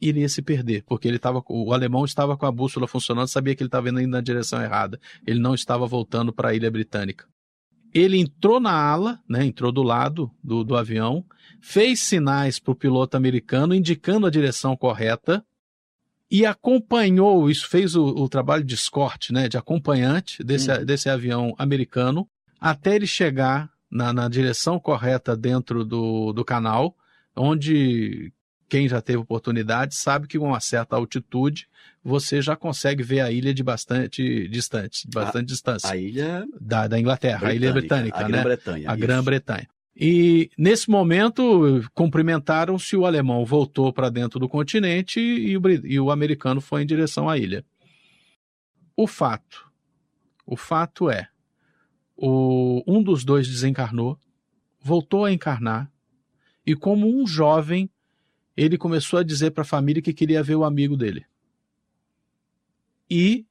iria 0.00 0.28
se 0.28 0.42
perder, 0.42 0.82
porque 0.84 1.08
ele 1.08 1.16
estava 1.16 1.42
o 1.48 1.72
alemão 1.72 2.04
estava 2.04 2.36
com 2.36 2.46
a 2.46 2.52
bússola 2.52 2.86
funcionando, 2.86 3.28
sabia 3.28 3.54
que 3.54 3.62
ele 3.62 3.68
estava 3.68 3.88
indo 3.88 4.06
na 4.06 4.20
direção 4.20 4.62
errada. 4.62 5.00
Ele 5.26 5.40
não 5.40 5.54
estava 5.54 5.86
voltando 5.86 6.32
para 6.32 6.50
a 6.50 6.54
ilha 6.54 6.70
britânica. 6.70 7.26
Ele 7.94 8.18
entrou 8.18 8.60
na 8.60 8.72
ala, 8.72 9.20
né, 9.28 9.44
entrou 9.44 9.72
do 9.72 9.82
lado 9.82 10.30
do, 10.42 10.62
do 10.62 10.76
avião, 10.76 11.24
fez 11.60 12.00
sinais 12.00 12.58
para 12.58 12.72
o 12.72 12.76
piloto 12.76 13.16
americano 13.16 13.74
indicando 13.74 14.26
a 14.26 14.30
direção 14.30 14.76
correta 14.76 15.44
e 16.30 16.44
acompanhou, 16.44 17.50
isso 17.50 17.68
fez 17.68 17.94
o, 17.94 18.04
o 18.04 18.28
trabalho 18.28 18.64
de 18.64 18.74
escorte, 18.74 19.32
né, 19.32 19.48
de 19.48 19.56
acompanhante 19.56 20.42
desse, 20.42 20.84
desse 20.84 21.08
avião 21.08 21.54
americano, 21.58 22.28
até 22.60 22.96
ele 22.96 23.06
chegar 23.06 23.70
na, 23.90 24.12
na 24.12 24.28
direção 24.28 24.78
correta 24.78 25.36
dentro 25.36 25.84
do, 25.84 26.32
do 26.32 26.44
canal, 26.44 26.96
onde 27.34 28.32
quem 28.68 28.88
já 28.88 29.00
teve 29.00 29.18
oportunidade 29.18 29.94
sabe 29.94 30.26
que 30.26 30.38
com 30.38 30.46
uma 30.48 30.60
certa 30.60 30.96
altitude 30.96 31.68
você 32.02 32.42
já 32.42 32.56
consegue 32.56 33.02
ver 33.02 33.20
a 33.20 33.30
ilha 33.30 33.54
de 33.54 33.62
bastante 33.62 34.48
distante, 34.48 35.08
bastante 35.12 35.46
distância 35.46 35.90
A 35.90 35.96
ilha 35.96 36.44
da, 36.60 36.88
da 36.88 36.98
Inglaterra, 36.98 37.48
a 37.48 37.54
ilha 37.54 37.72
britânica, 37.72 38.18
a 38.18 38.22
né? 38.22 38.28
Grã-Bretanha. 38.28 38.90
a. 38.90 38.96
Grã-Bretanha. 38.96 39.68
E 39.98 40.50
nesse 40.58 40.90
momento 40.90 41.82
cumprimentaram-se, 41.94 42.94
o 42.96 43.06
alemão 43.06 43.46
voltou 43.46 43.90
para 43.90 44.10
dentro 44.10 44.38
do 44.38 44.46
continente 44.46 45.18
e 45.18 45.56
o, 45.56 45.62
e 45.86 45.98
o 45.98 46.10
americano 46.10 46.60
foi 46.60 46.82
em 46.82 46.86
direção 46.86 47.30
à 47.30 47.38
ilha. 47.38 47.64
O 48.94 49.06
fato, 49.06 49.72
o 50.44 50.54
fato 50.54 51.08
é, 51.08 51.28
o, 52.14 52.82
um 52.86 53.02
dos 53.02 53.24
dois 53.24 53.48
desencarnou, 53.48 54.18
voltou 54.78 55.24
a 55.24 55.32
encarnar 55.32 55.90
e 56.66 56.74
como 56.74 57.08
um 57.08 57.26
jovem 57.26 57.90
ele 58.54 58.76
começou 58.76 59.18
a 59.18 59.22
dizer 59.22 59.50
para 59.52 59.62
a 59.62 59.66
família 59.66 60.02
que 60.02 60.12
queria 60.12 60.42
ver 60.42 60.56
o 60.56 60.64
amigo 60.64 60.96
dele. 60.96 61.24
E 63.08 63.46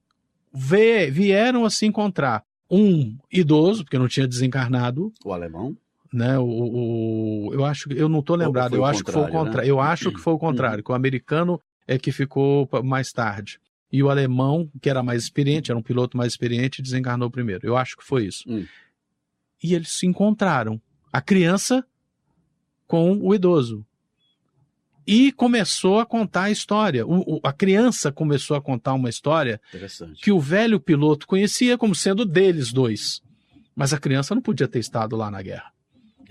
vieram 0.52 1.64
a 1.64 1.70
se 1.70 1.86
encontrar 1.86 2.44
um 2.70 3.16
idoso, 3.30 3.84
porque 3.84 3.98
não 3.98 4.08
tinha 4.08 4.26
desencarnado, 4.26 5.12
O 5.24 5.32
alemão. 5.32 5.76
Né? 6.16 6.38
O, 6.38 6.44
o- 7.48 7.54
eu 7.54 7.64
acho 7.64 7.88
que 7.88 7.94
eu 7.96 8.08
não 8.08 8.20
estou 8.20 8.36
lembrado, 8.36 8.74
eu 8.76 8.84
acho 8.84 9.04
que 9.04 9.12
foi 9.12 9.22
o 9.22 9.24
contrário, 9.44 9.66
né? 9.68 9.70
Eu 9.70 9.80
acho 9.80 10.10
que 10.12 10.20
foi 10.20 10.32
o 10.32 10.38
contrário, 10.38 10.82
que 10.84 10.90
o 10.90 10.94
americano 10.94 11.60
é 11.86 11.98
que 11.98 12.10
ficou 12.10 12.68
mais 12.82 13.12
tarde. 13.12 13.58
E 13.92 14.02
o 14.02 14.10
alemão, 14.10 14.68
que 14.82 14.90
era 14.90 15.02
mais 15.02 15.22
experiente, 15.22 15.70
era 15.70 15.78
um 15.78 15.82
piloto 15.82 16.16
mais 16.16 16.32
experiente, 16.32 16.82
desencarnou 16.82 17.30
primeiro. 17.30 17.66
Eu 17.66 17.76
acho 17.76 17.96
que 17.96 18.04
foi 18.04 18.26
isso. 18.26 18.42
Hum. 18.48 18.66
E 19.62 19.74
eles 19.74 19.90
se 19.90 20.06
encontraram. 20.06 20.80
A 21.12 21.20
criança 21.20 21.84
com 22.86 23.18
o 23.20 23.34
idoso. 23.34 23.86
E 25.06 25.30
começou 25.32 26.00
a 26.00 26.06
contar 26.06 26.44
a 26.44 26.50
história. 26.50 27.06
O- 27.06 27.36
o- 27.36 27.40
a 27.44 27.52
criança 27.52 28.10
começou 28.10 28.56
a 28.56 28.60
contar 28.60 28.92
uma 28.94 29.08
história 29.08 29.60
que 30.20 30.32
o 30.32 30.40
velho 30.40 30.80
piloto 30.80 31.26
conhecia 31.26 31.78
como 31.78 31.94
sendo 31.94 32.24
deles 32.26 32.72
dois. 32.72 33.22
Mas 33.74 33.92
a 33.92 33.98
criança 33.98 34.34
não 34.34 34.42
podia 34.42 34.66
ter 34.66 34.80
estado 34.80 35.14
lá 35.16 35.30
na 35.30 35.40
guerra. 35.42 35.70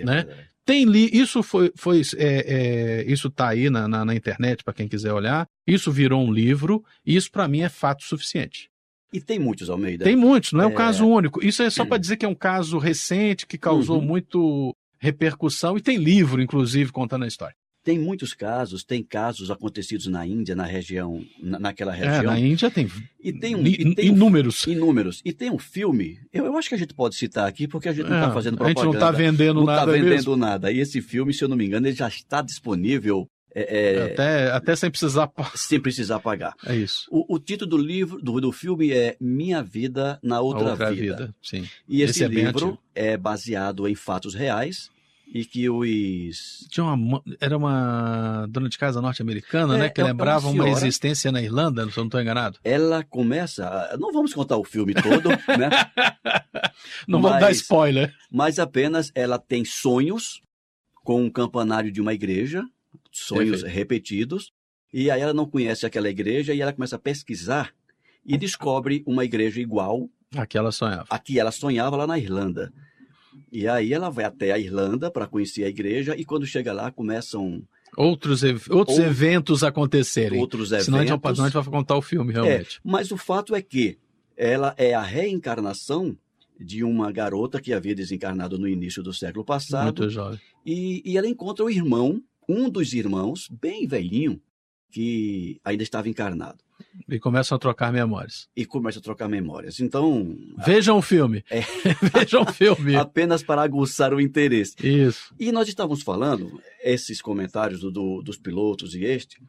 Né? 0.04 0.24
verdade. 0.24 0.50
Tem 0.66 0.84
li, 0.84 1.10
isso 1.14 1.44
foi, 1.44 1.72
foi 1.75 2.02
é, 2.18 3.04
é, 3.04 3.12
isso 3.12 3.30
tá 3.30 3.50
aí 3.50 3.70
na, 3.70 3.88
na, 3.88 4.04
na 4.04 4.16
internet 4.16 4.64
para 4.64 4.74
quem 4.74 4.88
quiser 4.88 5.14
olhar. 5.14 5.46
Isso 5.68 5.92
virou 5.92 6.25
um 6.25 6.34
livro. 6.34 6.84
E 7.06 7.16
isso 7.16 7.32
para 7.32 7.48
mim 7.48 7.62
é 7.62 7.70
fato 7.70 8.04
suficiente. 8.04 8.68
E 9.14 9.22
tem 9.22 9.38
muitos, 9.38 9.70
Almeida. 9.70 10.04
Tem 10.04 10.16
muitos, 10.16 10.54
não 10.54 10.62
é 10.64 10.68
um 10.68 10.72
É. 10.72 10.75
caso 10.75 11.08
único. 11.08 11.46
Isso 11.46 11.62
é 11.62 11.70
só 11.70 11.86
para 11.86 12.00
dizer 12.00 12.18
que 12.18 12.25
é 12.25 12.28
um 12.28 12.34
caso 12.36 12.80
recente 12.80 13.46
que 13.46 13.60
causou 13.60 14.00
Uhum. 14.00 14.06
muito 14.06 14.75
repercussão 15.00 15.78
e 15.78 15.82
tem 15.82 15.98
livro, 15.98 16.42
inclusive, 16.42 16.92
contando 16.92 17.25
a 17.25 17.28
história. 17.28 17.56
Tem 17.86 18.00
muitos 18.00 18.34
casos, 18.34 18.84
tem 18.84 19.04
casos 19.04 19.51
acontecidos 19.51 20.08
na 20.08 20.25
Índia, 20.25 20.56
na 20.56 20.65
região, 20.65 21.24
na- 21.42 21.60
naquela 21.60 21.96
É, 21.96 22.00
região. 22.00 22.24
na 22.34 22.39
Índia 22.39 22.70
tem, 22.72 22.89
E 23.24 23.32
tem 23.32 23.56
um, 23.56 23.65
e 23.65 23.94
tem 23.96 24.10
um 24.10 24.15
inúmeros. 24.15 24.65
inúmeros. 24.65 25.22
E 25.24 25.32
tem 25.32 25.51
um 25.51 25.60
filme, 25.60 26.20
eu, 26.34 26.46
eu 26.46 26.58
acho 26.58 26.68
que 26.68 26.74
a 26.75 26.77
gente 26.80 26.96
pode 26.96 27.15
citar 27.15 27.48
aqui, 27.48 27.68
porque 27.68 27.88
a 27.88 27.94
gente 27.94 28.10
não 28.10 28.18
está 28.18 28.32
É, 28.32 28.34
fazendo 28.34 28.62
a 28.63 28.68
gente 28.68 28.75
propaganda. 28.75 29.00
não 29.00 29.08
está 29.08 29.12
vendendo 29.12 29.60
não 29.60 29.65
tá 29.68 29.75
nada 29.75 29.92
vendendo 29.92 30.10
mesmo. 30.10 30.36
nada. 30.36 30.72
E 30.72 30.80
esse 30.80 31.00
filme, 31.00 31.32
se 31.32 31.44
eu 31.44 31.48
não 31.48 31.56
me 31.56 31.63
engano, 31.65 31.86
ele 31.88 31.96
já 31.96 32.08
está 32.08 32.42
disponível 32.42 33.30
é, 33.58 33.62
é, 34.00 34.04
Até, 34.12 34.51
até 34.51 34.75
sem 34.75 34.92
precisar. 34.92 35.32
sem 35.56 35.80
precisar 35.80 36.20
pagar. 36.20 36.56
É 36.65 36.75
isso. 36.75 37.08
O, 37.10 37.36
o 37.36 37.39
título 37.39 37.70
do 37.70 37.77
livro, 37.77 38.22
do, 38.22 38.42
do 38.42 38.51
filme 38.51 38.92
é 38.92 39.15
Minha 39.22 39.63
Vida 39.63 40.20
na 40.22 40.38
A 40.38 40.42
Outra, 40.42 40.75
vida. 40.92 41.34
Sim. 41.42 41.65
E 41.88 42.01
esse, 42.01 42.12
Esse 42.12 42.24
é 42.25 42.27
livro 42.27 42.77
é 42.94 43.15
baseado 43.15 43.88
em 43.88 43.96
fatos 43.96 44.34
reais 44.34 44.89
e 45.34 45.44
que 45.46 45.70
os 45.70 46.65
Tinha 46.70 46.86
uma, 46.86 47.22
era 47.41 47.58
uma 47.58 48.46
dona 48.50 48.70
de 48.70 48.77
casa 48.77 49.01
norte-americana, 49.01 49.75
É, 49.75 49.79
né? 49.79 49.89
Que 49.89 50.01
é 50.01 50.03
uma 50.03 50.12
lembrava 50.12 50.48
uma, 50.48 50.63
senhora. 50.63 50.70
existência 50.72 51.32
na 51.32 51.41
Irlanda, 51.41 51.84
se 51.89 51.98
eu 51.98 52.01
não 52.03 52.08
estou 52.08 52.22
enganado. 52.22 52.58
ela 52.63 53.03
começa, 53.03 53.96
não 54.00 54.12
vamos 54.13 54.34
contar 54.34 54.58
o 54.58 54.63
filme 54.63 54.94
todo, 54.94 55.29
né? 55.58 55.70
Não 57.08 57.22
vamos 57.22 57.39
dar 57.39 57.48
Mas- 57.48 57.58
spoiler. 57.58 58.13
Mas 58.32 58.60
apenas 58.60 59.12
ela 59.15 59.38
tem 59.39 59.63
sonhos 59.65 60.41
com 61.03 61.22
um 61.24 61.29
campanário 61.29 61.91
de 61.91 62.01
uma 62.01 62.13
igreja, 62.13 62.63
sonhos 63.12 63.62
Perfeito. 63.62 63.74
repetidos, 63.75 64.51
e 64.94 65.12
aí 65.12 65.22
ela 65.22 65.34
não 65.34 65.46
conhece 65.46 65.86
aquela 65.86 66.10
igreja 66.10 66.53
e 66.53 66.62
ela 66.62 66.74
começa 66.74 66.96
a 66.96 67.00
pesquisar 67.00 67.72
e 68.25 68.38
descobre 68.38 69.03
uma 69.05 69.24
igreja 69.25 69.60
igual 69.62 70.10
Aquela 70.36 70.72
sonhava. 70.72 71.05
a 71.10 71.20
que 71.20 71.39
ela 71.39 71.51
sonhava 71.51 71.96
lá 71.96 72.08
na 72.08 72.17
Irlanda. 72.17 72.74
E 73.51 73.68
aí 73.68 73.94
ela 73.94 74.10
vai 74.10 74.25
até 74.25 74.51
a 74.51 74.60
Irlanda 74.60 75.10
para 75.12 75.27
conhecer 75.27 75.63
a 75.63 75.70
igreja 75.70 76.15
e 76.18 76.24
quando 76.25 76.46
chega 76.46 76.74
lá 76.74 76.92
começam 76.92 77.63
outros, 77.98 78.44
outros 78.70 78.98
Ou- 79.00 79.06
eventos 79.06 79.63
acontecerem. 79.63 80.39
outros 80.39 80.72
eventos. 80.72 80.86
Senão 80.86 81.00
a 81.00 81.01
gente, 81.06 81.10
não, 81.24 81.30
a 81.30 81.34
gente 81.34 81.54
vai 81.54 81.63
contar 81.65 81.96
o 81.98 82.01
filme, 82.01 82.32
É, 82.32 82.36
realmente. 82.36 82.80
mas 82.84 83.12
o 83.12 83.18
fato 83.18 83.56
é 83.56 83.62
que 83.62 83.98
ela 84.38 84.74
é 84.77 84.94
a 84.94 85.01
reencarnação 85.01 86.18
de 86.60 86.84
uma 86.84 87.12
garota 87.12 87.62
que 87.62 87.74
havia 87.74 87.94
desencarnado 87.96 88.58
no 88.58 88.68
início 88.68 89.04
do 89.04 89.13
século 89.13 89.44
passado 89.46 89.84
Muito 89.86 90.10
jovem. 90.10 90.39
e, 90.65 91.01
e 91.06 91.18
ela 91.18 91.27
encontra 91.27 91.63
o 91.65 91.70
irmão, 91.70 92.22
um 92.48 92.70
dos 92.70 92.94
irmãos, 92.94 93.48
bem 93.62 93.86
velhinho, 93.88 94.42
que 94.92 95.60
ainda 95.63 95.84
estava 95.84 96.08
encarnado 96.10 96.63
E 97.10 97.20
começam 97.20 97.55
a 97.55 97.60
trocar 97.60 97.91
memórias. 97.94 98.48
e 98.55 98.65
começa 98.65 99.00
a 99.00 99.01
trocar 99.01 99.27
memórias. 99.29 99.79
Então, 99.79 100.36
Vejam 100.65 100.98
o 100.98 101.01
filme. 101.01 101.44
É. 101.50 101.62
Vejam 102.13 102.44
o 102.44 102.51
filme. 102.51 102.96
apenas 102.96 103.44
para 103.44 103.62
aguçar 103.62 104.13
o 104.13 104.20
interesse. 104.22 104.75
Isso. 104.86 105.34
E 105.39 105.51
nós 105.51 105.67
estávamos 105.67 106.01
falando, 106.03 106.60
esses 106.84 107.22
comentários 107.22 107.79
do- 107.82 107.91
do- 107.91 108.22
dos 108.22 108.38
pilotos 108.38 108.96
e 108.96 109.03
este, 109.03 109.41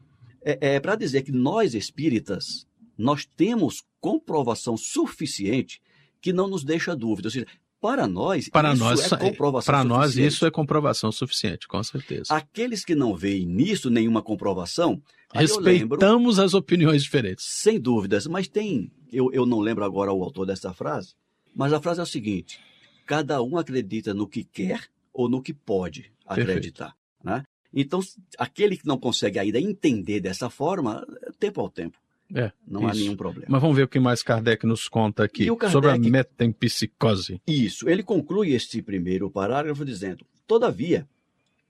é, 0.43 0.75
é 0.75 0.79
para 0.79 0.95
dizer 0.95 1.23
que 1.23 1.31
nós 1.31 1.73
espíritas, 1.73 2.67
nós 2.97 3.25
temos 3.25 3.83
comprovação 3.99 4.77
suficiente 4.77 5.81
que 6.21 6.31
não 6.33 6.47
nos 6.47 6.63
deixa 6.63 6.95
dúvida. 6.95 7.27
Ou 7.27 7.31
seja, 7.31 7.45
para 7.87 8.05
nós, 8.05 8.49
Para 8.49 8.73
isso 8.73 8.83
nós, 8.83 9.11
é 9.11 9.17
comprovação 9.17 9.73
para 9.73 9.83
nós 9.85 10.17
isso 10.17 10.45
é 10.45 10.51
comprovação 10.51 11.09
suficiente, 11.09 11.69
com 11.69 11.81
certeza. 11.81 12.35
Aqueles 12.35 12.83
que 12.83 12.93
não 12.93 13.15
veem 13.15 13.45
nisso 13.45 13.89
nenhuma 13.89 14.21
comprovação, 14.21 15.01
eu 15.33 15.59
lembro, 15.59 15.95
Respeitamos 15.95 16.37
as 16.37 16.53
opiniões 16.53 17.03
diferentes. 17.03 17.45
sem 17.45 17.79
dúvidas, 17.79 18.27
mas 18.27 18.49
tem, 18.49 18.91
eu, 19.09 19.31
eu 19.31 19.45
não 19.45 19.61
lembro 19.61 19.85
agora 19.85 20.11
o 20.11 20.21
autor 20.21 20.45
dessa 20.45 20.73
frase, 20.73 21.13
mas 21.55 21.71
a 21.71 21.81
frase 21.81 22.01
é 22.01 22.03
o 22.03 22.07
seguinte, 22.07 22.59
cada 23.05 23.41
um 23.41 23.57
acredita 23.57 24.13
no 24.13 24.27
que 24.27 24.43
quer 24.43 24.81
ou 25.13 25.29
no 25.29 25.41
que 25.41 25.53
pode 25.53 26.11
acreditar. 26.25 26.93
Né? 27.23 27.43
Então, 27.73 28.01
aquele 28.37 28.75
que 28.75 28.85
não 28.85 28.97
consegue 28.97 29.39
ainda 29.39 29.61
entender 29.61 30.19
dessa 30.19 30.49
forma, 30.49 31.05
tempo 31.39 31.61
ao 31.61 31.69
tempo. 31.69 31.97
É, 32.33 32.51
Não 32.67 32.87
há 32.87 32.91
isso. 32.91 32.99
nenhum 33.01 33.15
problema. 33.15 33.45
Mas 33.49 33.61
vamos 33.61 33.75
ver 33.77 33.83
o 33.83 33.87
que 33.87 33.99
mais 33.99 34.21
Kardec 34.21 34.65
nos 34.65 34.87
conta 34.89 35.23
aqui 35.23 35.45
Kardec- 35.47 35.71
sobre 35.71 35.89
a 35.91 35.97
metempsicose. 35.97 37.41
Isso, 37.47 37.87
ele 37.89 38.03
conclui 38.03 38.51
este 38.53 38.81
primeiro 38.81 39.29
parágrafo 39.29 39.85
dizendo: 39.85 40.25
Todavia, 40.45 41.07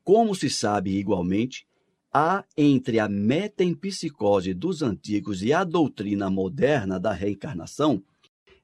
como 0.04 0.34
se 0.34 0.50
sabe 0.50 0.98
igualmente, 0.98 1.66
há 2.12 2.44
entre 2.58 3.00
a 3.00 3.08
metempsicose 3.08 4.54
dos 4.54 4.82
antigos 4.82 5.44
e 5.44 5.54
a 5.54 5.64
doutrina 5.64 6.30
moderna 6.30 7.00
da 7.00 7.12
reencarnação 7.14 8.02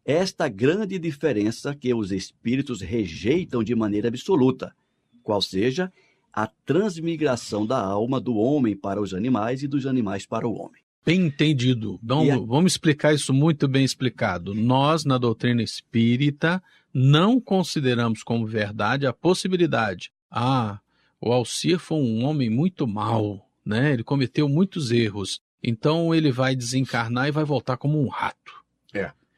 esta 0.06 0.50
grande 0.50 1.00
diferença 1.00 1.74
que 1.74 1.94
os 1.94 2.12
espíritos 2.12 2.82
rejeitam 2.82 3.64
de 3.64 3.74
maneira 3.74 4.10
absoluta, 4.10 4.76
qual 5.22 5.42
seja 5.42 5.90
a 6.34 6.46
transmigração 6.46 7.66
da 7.66 7.80
alma 7.80 8.20
do 8.20 8.36
homem 8.36 8.76
para 8.76 9.00
os 9.00 9.14
animais 9.14 9.64
e 9.64 9.68
dos 9.68 9.86
animais 9.86 10.26
para 10.26 10.46
o 10.46 10.56
homem. 10.60 10.83
Bem 11.06 11.26
entendido. 11.26 12.00
Então, 12.04 12.24
a- 12.32 12.46
vamos 12.46 12.74
explicar 12.74 13.14
isso 13.14 13.34
muito 13.34 13.68
bem 13.68 13.84
explicado. 13.84 14.54
Nós, 14.56 15.04
na 15.06 15.18
doutrina 15.18 15.62
espírita, 15.62 16.64
não 16.94 17.40
consideramos 17.42 18.24
como 18.24 18.46
verdade 18.46 19.06
a 19.06 19.14
possibilidade. 19.14 20.12
Ah, 20.32 20.80
o 21.20 21.32
Alcir 21.32 21.78
foi 21.80 21.98
um 22.00 22.24
homem 22.26 22.50
muito 22.50 22.88
mau, 22.88 23.46
né? 23.66 23.94
Ele 23.94 24.04
cometeu 24.04 24.48
muitos 24.48 24.92
erros. 24.92 25.42
Então 25.62 26.14
ele 26.14 26.32
vai 26.32 26.56
desencarnar 26.56 27.28
e 27.28 27.32
vai 27.32 27.44
voltar 27.46 27.78
como 27.78 28.02
um 28.02 28.08
rato. 28.10 28.54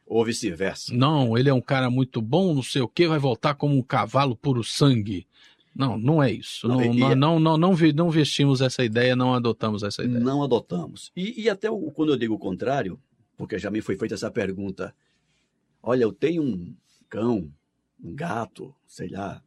Ou 0.08 0.24
vice-versa. 0.24 0.94
Não, 0.94 1.36
ele 1.38 1.50
é 1.50 1.54
um 1.54 1.62
cara 1.62 1.90
muito 1.90 2.22
bom, 2.22 2.54
não 2.54 2.62
sei 2.62 2.82
o 2.82 2.88
que, 2.88 3.08
vai 3.08 3.18
voltar 3.18 3.56
como 3.56 3.76
um 3.76 3.82
cavalo 3.82 4.36
puro 4.36 4.64
sangue. 4.64 5.26
Não, 5.76 5.98
não 5.98 6.24
é 6.24 6.32
isso. 6.32 6.68
Não, 6.68 6.78
Não, 6.78 6.94
e- 6.94 7.16
não, 7.16 7.40
não, 7.40 7.58
não, 7.58 7.76
não 7.94 8.10
vestimos 8.10 8.62
essa 8.62 8.84
ideia, 8.84 9.16
não 9.16 9.34
adotamos 9.34 9.84
essa 9.84 10.04
ideia. 10.04 10.24
Não 10.24 10.42
adotamos. 10.42 11.12
E, 11.16 11.42
e 11.44 11.50
até 11.50 11.70
o- 11.70 11.92
quando 11.92 12.14
eu 12.14 12.18
digo 12.18 12.36
o 12.36 12.40
contrário, 12.40 12.98
porque 13.38 13.60
já 13.60 13.70
me 13.70 13.82
foi 13.82 13.98
feita 13.98 14.14
essa 14.16 14.32
pergunta, 14.32 14.96
olha, 15.84 16.04
eu 16.04 16.14
tenho 16.14 16.42
um 16.44 16.74
cão, 17.10 17.52
um 18.02 18.16
gato, 18.16 18.74
sei 18.88 19.10
lá, 19.10 19.42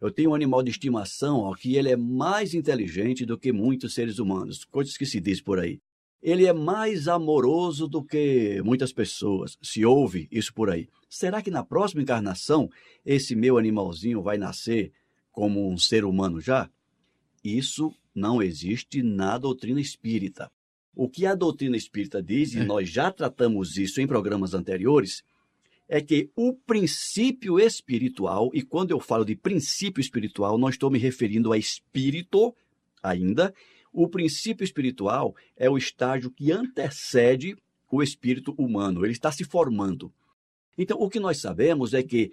eu 0.00 0.10
tenho 0.10 0.30
um 0.30 0.34
animal 0.34 0.62
de 0.62 0.70
estimação 0.70 1.40
ó, 1.40 1.54
que 1.54 1.76
ele 1.76 1.88
é 1.90 1.96
mais 1.96 2.54
inteligente 2.54 3.24
do 3.26 3.36
que 3.38 3.52
muitos 3.52 3.94
seres 3.94 4.18
humanos, 4.18 4.64
coisas 4.64 4.96
que 4.96 5.06
se 5.06 5.20
diz 5.20 5.40
por 5.40 5.58
aí. 5.58 5.80
Ele 6.22 6.46
é 6.46 6.52
mais 6.52 7.08
amoroso 7.08 7.88
do 7.88 8.02
que 8.04 8.62
muitas 8.64 8.92
pessoas, 8.92 9.58
se 9.60 9.84
ouve 9.84 10.28
isso 10.30 10.54
por 10.54 10.70
aí. 10.70 10.88
Será 11.08 11.42
que 11.42 11.50
na 11.50 11.64
próxima 11.64 12.00
encarnação 12.02 12.70
esse 13.04 13.34
meu 13.34 13.58
animalzinho 13.58 14.22
vai 14.22 14.38
nascer 14.38 14.92
como 15.32 15.68
um 15.68 15.76
ser 15.76 16.04
humano 16.04 16.40
já? 16.40 16.70
Isso 17.42 17.92
não 18.14 18.42
existe 18.42 19.02
na 19.02 19.38
doutrina 19.38 19.80
espírita. 19.80 20.50
O 20.94 21.08
que 21.08 21.24
a 21.24 21.34
doutrina 21.34 21.76
espírita 21.76 22.22
diz, 22.22 22.54
e 22.54 22.58
É. 22.58 22.64
nós 22.64 22.88
já 22.88 23.10
tratamos 23.10 23.76
isso 23.78 24.00
em 24.00 24.06
programas 24.06 24.52
anteriores, 24.52 25.22
é 25.88 26.00
que 26.00 26.30
o 26.36 26.54
princípio 26.54 27.58
espiritual, 27.58 28.50
e 28.54 28.62
quando 28.62 28.92
eu 28.92 29.00
falo 29.00 29.24
de 29.24 29.34
princípio 29.34 30.00
espiritual, 30.00 30.56
não 30.58 30.68
estou 30.68 30.90
me 30.90 30.98
referindo 30.98 31.52
a 31.52 31.58
espírito 31.58 32.54
ainda. 33.02 33.52
O 33.92 34.08
princípio 34.08 34.64
espiritual 34.64 35.34
é 35.56 35.68
o 35.68 35.76
estágio 35.76 36.30
que 36.30 36.52
antecede 36.52 37.56
o 37.90 38.02
espírito 38.02 38.54
humano, 38.56 39.04
ele 39.04 39.12
está 39.12 39.30
se 39.30 39.44
formando. 39.44 40.10
Então, 40.78 40.98
o 40.98 41.10
que 41.10 41.20
nós 41.20 41.38
sabemos 41.38 41.92
é 41.92 42.02
que 42.02 42.32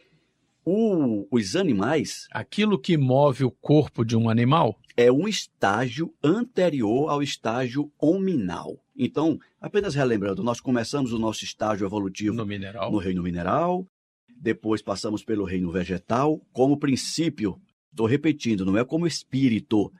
o- 0.66 1.28
os 1.32 1.56
animais 1.56 2.28
Aquilo 2.32 2.78
que 2.80 2.98
move 2.98 3.44
o 3.44 3.52
corpo 3.52 4.04
de 4.04 4.16
um 4.16 4.30
animal 4.30 4.78
é 4.96 5.12
um 5.12 5.28
estágio 5.28 6.14
anterior 6.24 7.10
ao 7.10 7.24
estágio 7.24 7.92
hominal. 8.00 8.84
Então, 8.96 9.40
apenas 9.62 9.96
relembrando, 9.96 10.44
nós 10.44 10.60
começamos 10.60 11.14
o 11.14 11.20
nosso 11.20 11.44
estágio 11.46 11.86
evolutivo 11.88 12.36
no 12.36 12.46
mineral. 12.46 12.92
no 12.92 12.98
reino 12.98 13.24
mineral, 13.24 13.88
depois 14.36 14.82
passamos 14.82 15.24
pelo 15.24 15.46
reino 15.46 15.72
vegetal, 15.72 16.42
como 16.52 16.78
princípio, 16.78 17.60
estou 17.92 18.06
repetindo, 18.06 18.66
não 18.66 18.78
é 18.78 18.84
como 18.84 19.08
espírito. 19.08 19.92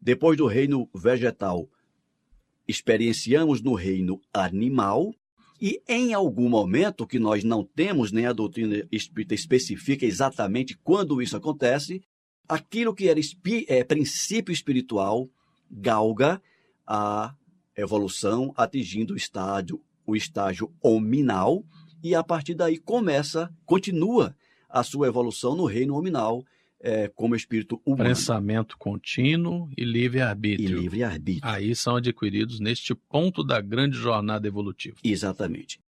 Depois 0.00 0.36
do 0.38 0.46
reino 0.46 0.88
vegetal, 0.94 1.68
experienciamos 2.66 3.60
no 3.62 3.74
reino 3.74 4.20
animal, 4.32 5.12
e 5.60 5.82
em 5.88 6.14
algum 6.14 6.48
momento, 6.48 7.06
que 7.06 7.18
nós 7.18 7.42
não 7.42 7.64
temos, 7.64 8.12
nem 8.12 8.26
a 8.26 8.32
doutrina 8.32 8.86
espírita 8.92 9.34
especifica 9.34 10.06
exatamente 10.06 10.76
quando 10.84 11.20
isso 11.20 11.36
acontece, 11.36 12.02
aquilo 12.48 12.94
que 12.94 13.08
era 13.08 13.18
espi- 13.18 13.66
é, 13.68 13.82
princípio 13.84 14.52
espiritual 14.52 15.28
galga 15.70 16.40
a 16.86 17.34
evolução, 17.76 18.52
atingindo 18.56 19.14
o 19.14 19.16
estágio, 19.16 19.80
o 20.06 20.16
estágio 20.16 20.72
hominal, 20.80 21.64
e 22.02 22.14
a 22.14 22.22
partir 22.24 22.54
daí 22.54 22.78
começa, 22.78 23.52
continua 23.66 24.34
a 24.68 24.82
sua 24.82 25.08
evolução 25.08 25.54
no 25.56 25.64
reino 25.64 25.96
hominal, 25.96 26.44
é, 26.80 27.08
como 27.08 27.34
espírito 27.34 27.80
humano 27.84 28.10
Pensamento 28.10 28.76
contínuo 28.78 29.68
e 29.76 29.82
e 29.82 29.84
livre-arbítrio. 29.84 30.80
livre-arbítrio. 30.80 31.50
Aí 31.50 31.74
são 31.74 31.96
adquiridos 31.96 32.60
neste 32.60 32.94
ponto 32.94 33.42
da 33.42 33.60
grande 33.60 33.96
jornada 33.96 34.46
evolutiva. 34.46 34.96
Exatamente. 35.02 35.80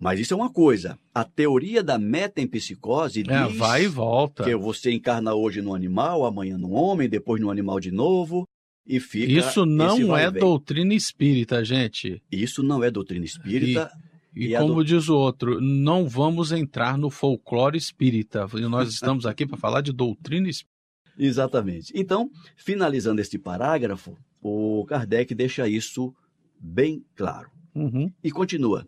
Mas 0.00 0.20
isso 0.20 0.32
é 0.32 0.36
uma 0.36 0.50
coisa. 0.52 0.96
A 1.12 1.24
teoria 1.24 1.82
da 1.82 1.98
metempsicose 1.98 3.24
É, 3.26 3.46
diz 3.48 3.56
vai 3.56 3.84
e 3.84 3.88
volta. 3.88 4.44
que 4.44 4.54
você 4.54 4.92
encarna 4.92 5.34
hoje 5.34 5.60
no 5.60 5.74
animal, 5.74 6.24
amanhã 6.24 6.56
no 6.56 6.70
homem, 6.70 7.08
depois 7.08 7.40
no 7.40 7.50
animal 7.50 7.80
de 7.80 7.90
novo, 7.90 8.46
e 8.86 9.00
fica. 9.00 9.32
Isso 9.32 9.66
não 9.66 10.16
é 10.16 10.30
doutrina 10.30 10.94
espírita, 10.94 11.64
gente. 11.64 12.22
Isso 12.30 12.62
não 12.62 12.82
é 12.82 12.90
doutrina 12.90 13.24
espírita. 13.24 13.90
E, 13.92 14.07
E 14.46 14.54
a 14.54 14.60
como 14.60 14.74
dou- 14.74 14.84
diz 14.84 15.08
o 15.08 15.16
outro, 15.16 15.60
não 15.60 16.08
vamos 16.08 16.52
entrar 16.52 16.96
no 16.96 17.10
folclore 17.10 17.76
espírita. 17.76 18.46
E 18.54 18.60
nós 18.62 18.88
estamos 18.94 19.26
aqui 19.26 19.46
para 19.46 19.56
falar 19.56 19.80
de 19.80 19.92
doutrina 19.92 20.48
espírita. 20.48 20.76
Exatamente. 21.18 21.92
Então, 21.96 22.30
finalizando 22.56 23.20
este 23.20 23.38
parágrafo, 23.38 24.16
o 24.40 24.84
Kardec 24.86 25.34
deixa 25.34 25.66
isso 25.68 26.14
bem 26.60 27.04
claro. 27.16 27.50
Uhum. 27.74 28.12
E 28.22 28.30
continua. 28.30 28.86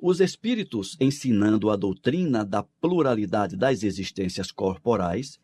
Os 0.00 0.20
espíritos, 0.20 0.96
ensinando 1.00 1.70
a 1.70 1.76
doutrina 1.76 2.44
da 2.44 2.62
pluralidade 2.62 3.56
das 3.56 3.82
existências 3.82 4.52
corporais, 4.52 5.40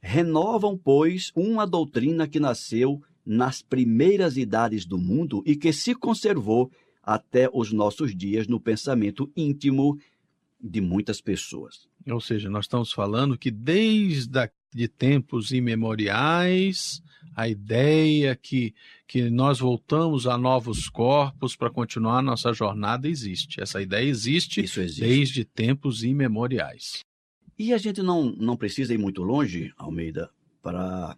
renovam, 0.00 0.76
pois, 0.76 1.30
uma 1.36 1.64
doutrina 1.64 2.26
que 2.26 2.40
nasceu 2.40 3.00
nas 3.24 3.62
primeiras 3.62 4.36
idades 4.36 4.84
do 4.84 4.98
mundo 4.98 5.40
e 5.46 5.54
que 5.54 5.72
se 5.72 5.94
conservou 5.94 6.68
até 7.02 7.48
os 7.52 7.72
nossos 7.72 8.14
dias 8.16 8.46
no 8.46 8.60
pensamento 8.60 9.30
íntimo 9.36 9.98
de 10.60 10.80
muitas 10.80 11.20
pessoas. 11.20 11.88
Ou 12.08 12.20
seja, 12.20 12.48
nós 12.48 12.66
estamos 12.66 12.92
falando 12.92 13.36
que 13.36 13.50
desde 13.50 14.38
a, 14.38 14.50
de 14.72 14.86
tempos 14.86 15.50
imemoriais, 15.50 17.02
a 17.34 17.48
ideia 17.48 18.36
que, 18.36 18.74
que 19.06 19.28
nós 19.28 19.58
voltamos 19.58 20.26
a 20.26 20.38
novos 20.38 20.88
corpos 20.88 21.56
para 21.56 21.70
continuar 21.70 22.22
nossa 22.22 22.52
jornada 22.52 23.08
existe. 23.08 23.60
Essa 23.60 23.82
ideia 23.82 24.08
existe 24.08 24.60
existe. 24.60 25.00
desde 25.00 25.44
tempos 25.44 26.04
imemoriais. 26.04 27.04
E 27.58 27.72
a 27.72 27.78
gente 27.78 28.02
não, 28.02 28.32
não 28.32 28.56
precisa 28.56 28.94
ir 28.94 28.98
muito 28.98 29.22
longe, 29.22 29.72
Almeida, 29.76 30.30
para 30.62 31.16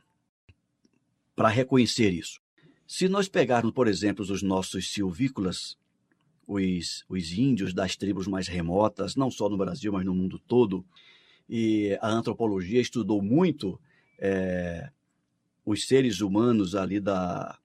para 1.36 1.48
reconhecer 1.48 2.12
isso. 2.12 2.40
Se 2.86 3.08
nós 3.08 3.28
pegarmos, 3.28 3.72
por 3.72 3.88
exemplo, 3.88 4.24
os 4.24 4.42
nossos 4.42 4.92
silvícolas, 4.92 5.76
os, 6.46 7.04
os 7.08 7.32
índios 7.32 7.72
das 7.72 7.96
tribos 7.96 8.26
mais 8.26 8.46
remotas, 8.46 9.16
não 9.16 9.30
só 9.30 9.48
no 9.48 9.56
Brasil, 9.56 9.92
mas 9.92 10.04
no 10.04 10.14
mundo 10.14 10.38
todo, 10.38 10.84
e 11.48 11.96
a 12.00 12.10
antropologia 12.10 12.80
estudou 12.80 13.22
muito 13.22 13.80
é, 14.18 14.90
os 15.64 15.86
seres 15.86 16.20
humanos 16.20 16.74
ali 16.74 17.00
da, 17.00 17.58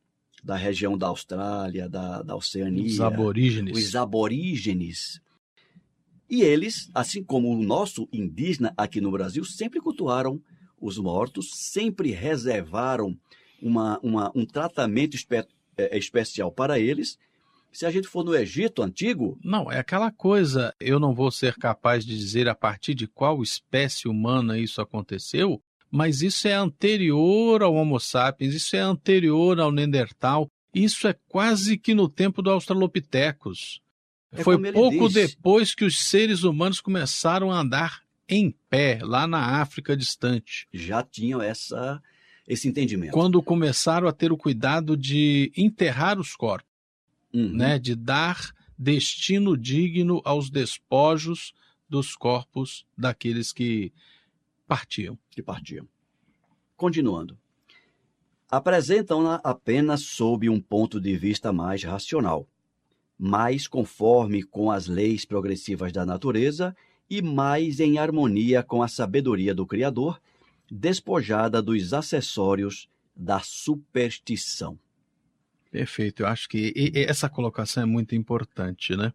da 0.44 0.56
região 0.56 0.98
da 0.98 1.08
Austrália, 1.08 1.90
da, 1.90 2.22
da 2.22 2.36
Oceania. 2.36 2.86
Os 2.86 3.00
aborígenes. 3.00 3.78
Os 3.78 3.96
aborígenes. 3.96 5.22
E 6.30 6.42
eles, 6.42 6.90
assim 6.94 7.24
como 7.24 7.50
o 7.50 7.62
nosso 7.62 8.08
indígena 8.14 8.74
aqui 8.78 9.02
no 9.02 9.12
Brasil, 9.12 9.44
sempre 9.44 9.82
cultuaram 9.82 10.42
os 10.80 10.98
mortos, 10.98 11.52
sempre 11.56 12.12
reservaram 12.12 13.18
uma, 13.62 14.00
uma, 14.00 14.32
um 14.36 14.46
tratamento 14.46 15.16
espe 15.16 15.46
é, 15.78 15.98
especial 15.98 16.52
para 16.52 16.80
eles. 16.80 17.18
Se 17.72 17.86
a 17.86 17.92
gente 17.92 18.08
for 18.08 18.24
no 18.24 18.36
Egito 18.36 18.82
antigo. 18.82 19.38
Não, 19.44 19.72
é 19.72 19.80
aquela 19.80 20.12
coisa, 20.12 20.74
eu 20.80 21.00
não 21.00 21.14
vou 21.14 21.32
ser 21.32 21.56
capaz 21.56 22.04
de 22.04 22.18
dizer 22.18 22.50
a 22.50 22.56
partir 22.56 22.96
de 22.96 23.08
qual 23.08 23.44
espécie 23.44 24.08
humana 24.08 24.58
isso 24.58 24.82
aconteceu, 24.82 25.62
mas 25.92 26.22
isso 26.22 26.48
é 26.48 26.54
anterior 26.54 27.62
ao 27.62 27.76
Homo 27.76 28.00
sapiens, 28.00 28.54
isso 28.54 28.76
é 28.76 28.80
anterior 28.80 29.60
ao 29.60 29.72
Neandertal, 29.72 30.50
isso 30.74 31.08
é 31.08 31.16
quase 31.28 31.78
que 31.78 31.94
no 31.94 32.10
tempo 32.10 32.42
do 32.42 32.50
Australopithecus. 32.50 33.82
É 34.32 34.44
Foi 34.44 34.58
pouco 34.72 35.10
diz. 35.10 35.32
depois 35.32 35.74
que 35.74 35.84
os 35.84 36.00
seres 36.00 36.44
humanos 36.44 36.80
começaram 36.80 37.52
a 37.52 37.60
andar 37.60 38.02
em 38.28 38.54
pé, 38.70 39.00
lá 39.02 39.26
na 39.26 39.60
África 39.60 39.98
distante. 39.98 40.68
Já 40.72 41.02
tinham 41.02 41.42
essa, 41.42 42.02
esse 42.50 42.68
entendimento. 42.68 43.14
Quando 43.14 43.42
começaram 43.44 44.08
a 44.08 44.12
ter 44.12 44.32
o 44.32 44.38
cuidado 44.38 44.98
de 44.98 45.54
enterrar 45.56 46.20
os 46.20 46.36
corpos, 46.36 46.68
uhum. 47.32 47.54
né, 47.54 47.78
de 47.78 47.96
dar 47.96 48.52
destino 48.76 49.56
digno 49.56 50.20
aos 50.26 50.50
despojos 50.50 51.54
dos 51.88 52.16
corpos 52.16 52.88
daqueles 52.98 53.54
que 53.54 53.94
partiam. 54.68 55.18
Que 55.30 55.44
partiam. 55.44 55.88
Continuando. 56.76 57.38
Apresentam-na 58.50 59.36
apenas 59.44 60.02
sob 60.02 60.50
um 60.50 60.60
ponto 60.60 61.00
de 61.00 61.16
vista 61.16 61.54
mais 61.54 61.84
racional, 61.84 62.48
mais 63.18 63.68
conforme 63.68 64.42
com 64.42 64.72
as 64.72 64.88
leis 64.88 65.24
progressivas 65.24 65.92
da 65.92 66.04
natureza 66.04 66.76
e 67.08 67.22
mais 67.22 67.80
em 67.80 68.00
harmonia 68.00 68.64
com 68.64 68.82
a 68.82 68.88
sabedoria 68.88 69.54
do 69.54 69.68
Criador, 69.68 70.20
despojada 70.72 71.62
dos 71.62 71.94
acessórios 71.94 72.90
da 73.16 73.40
superstição. 73.40 74.80
Perfeito, 75.72 76.24
eu 76.24 76.28
acho 76.28 76.50
que 76.50 76.74
essa 76.96 77.30
colocação 77.30 77.84
é 77.84 77.86
muito 77.86 78.16
importante, 78.16 78.96
né? 78.96 79.14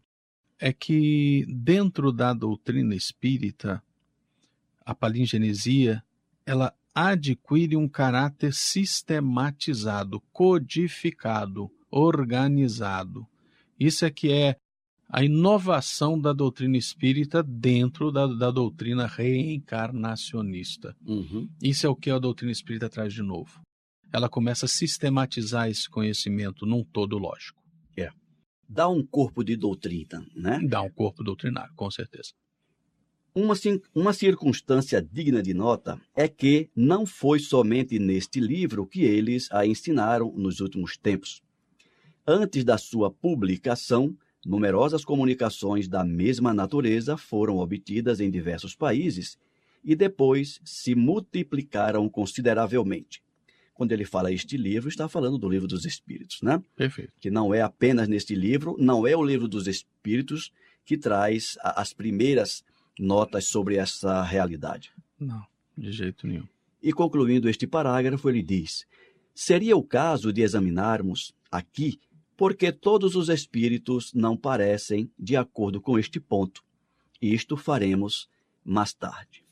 É 0.59 0.73
que 0.73 1.45
dentro 1.49 2.13
da 2.13 2.33
doutrina 2.33 2.95
espírita, 2.95 3.83
a 4.85 4.95
palingenesia, 4.95 6.03
ela 6.47 6.73
adquire 6.95 7.77
um 7.77 7.89
caráter 7.89 8.55
sistematizado, 8.55 10.21
codificado, 10.33 11.71
organizado. 11.91 13.27
Isso 13.79 14.05
é 14.05 14.11
que 14.11 14.31
é 14.31 14.57
a 15.09 15.25
inovação 15.25 16.19
da 16.19 16.33
doutrina 16.33 16.77
espírita 16.77 17.43
dentro 17.43 18.11
da, 18.11 18.27
da 18.27 18.51
doutrina 18.51 19.07
reencarnacionista. 19.07 20.97
Uhum. 21.07 21.49
Isso 21.63 21.87
é 21.87 21.89
o 21.89 21.97
que 21.97 22.11
a 22.11 22.19
doutrina 22.19 22.53
espírita 22.53 22.89
traz 22.89 23.13
de 23.13 23.23
novo. 23.23 23.61
Ela 24.13 24.29
começa 24.29 24.67
a 24.67 24.69
sistematizar 24.69 25.69
esse 25.69 25.89
conhecimento 25.89 26.67
num 26.67 26.85
todo 26.85 27.19
lógico. 27.19 27.63
É. 27.97 28.11
Dá 28.69 28.89
um 28.89 29.05
corpo 29.05 29.45
de 29.45 29.57
doutrina, 29.57 30.27
né? 30.35 30.61
Dá 30.67 30.81
um 30.83 30.91
corpo 30.91 31.23
doutrinário, 31.23 31.75
com 31.75 31.91
certeza. 31.91 32.33
Uma, 33.35 33.55
uma 33.93 34.13
circunstância 34.13 35.03
digna 35.03 35.43
de 35.43 35.53
nota 35.53 36.01
é 36.15 36.29
que 36.29 36.71
não 36.75 37.05
foi 37.05 37.41
somente 37.41 37.99
neste 37.99 38.39
livro 38.39 38.87
que 38.87 39.03
eles 39.03 39.51
a 39.51 39.67
ensinaram 39.67 40.33
nos 40.37 40.61
últimos 40.61 40.97
tempos. 40.97 41.43
Antes 42.25 42.65
da 42.65 42.79
sua 42.79 43.11
publicação, 43.11 44.17
numerosas 44.45 45.05
comunicações 45.05 45.89
da 45.89 46.05
mesma 46.05 46.53
natureza 46.53 47.17
foram 47.17 47.59
obtidas 47.59 48.21
em 48.21 48.31
diversos 48.31 48.75
países 48.75 49.39
e 49.85 49.95
depois 49.95 50.61
se 50.65 50.95
multiplicaram 50.95 52.09
consideravelmente. 52.09 53.23
Quando 53.75 53.93
ele 53.93 54.05
fala 54.05 54.33
este 54.33 54.57
livro, 54.57 54.89
está 54.89 55.09
falando 55.09 55.37
do 55.37 55.49
livro 55.49 55.67
dos 55.67 55.85
Espíritos, 55.85 56.41
né? 56.43 56.63
Perfeito. 56.77 57.13
Que 57.21 57.31
não 57.31 57.53
é 57.53 57.61
apenas 57.61 58.09
neste 58.09 58.35
livro, 58.35 58.77
não 58.79 59.07
é 59.07 59.17
o 59.17 59.25
livro 59.25 59.49
dos 59.49 59.67
Espíritos 59.67 60.53
que 60.85 60.97
traz 60.97 61.59
as 61.61 61.93
primeiras 61.93 62.65
notas 62.99 63.47
sobre 63.47 63.77
essa 63.77 64.23
realidade. 64.23 64.93
Não, 65.19 65.45
de 65.77 65.91
jeito 65.91 66.27
nenhum. 66.27 66.47
E 66.83 66.93
concluindo 66.93 67.49
este 67.49 67.67
parágrafo, 67.67 68.29
ele 68.29 68.43
diz: 68.43 68.87
seria 69.35 69.77
o 69.77 69.83
caso 69.83 70.33
de 70.33 70.43
examinarmos 70.43 71.35
aqui 71.51 71.99
porque 72.37 72.73
todos 72.73 73.15
os 73.15 73.29
espíritos 73.29 74.13
não 74.13 74.37
parecem 74.37 75.11
de 75.19 75.37
acordo 75.37 75.81
com 75.81 75.99
este 75.99 76.19
ponto. 76.19 76.63
Isto 77.21 77.57
faremos 77.57 78.29
mais 78.65 78.93
tarde. 78.93 79.45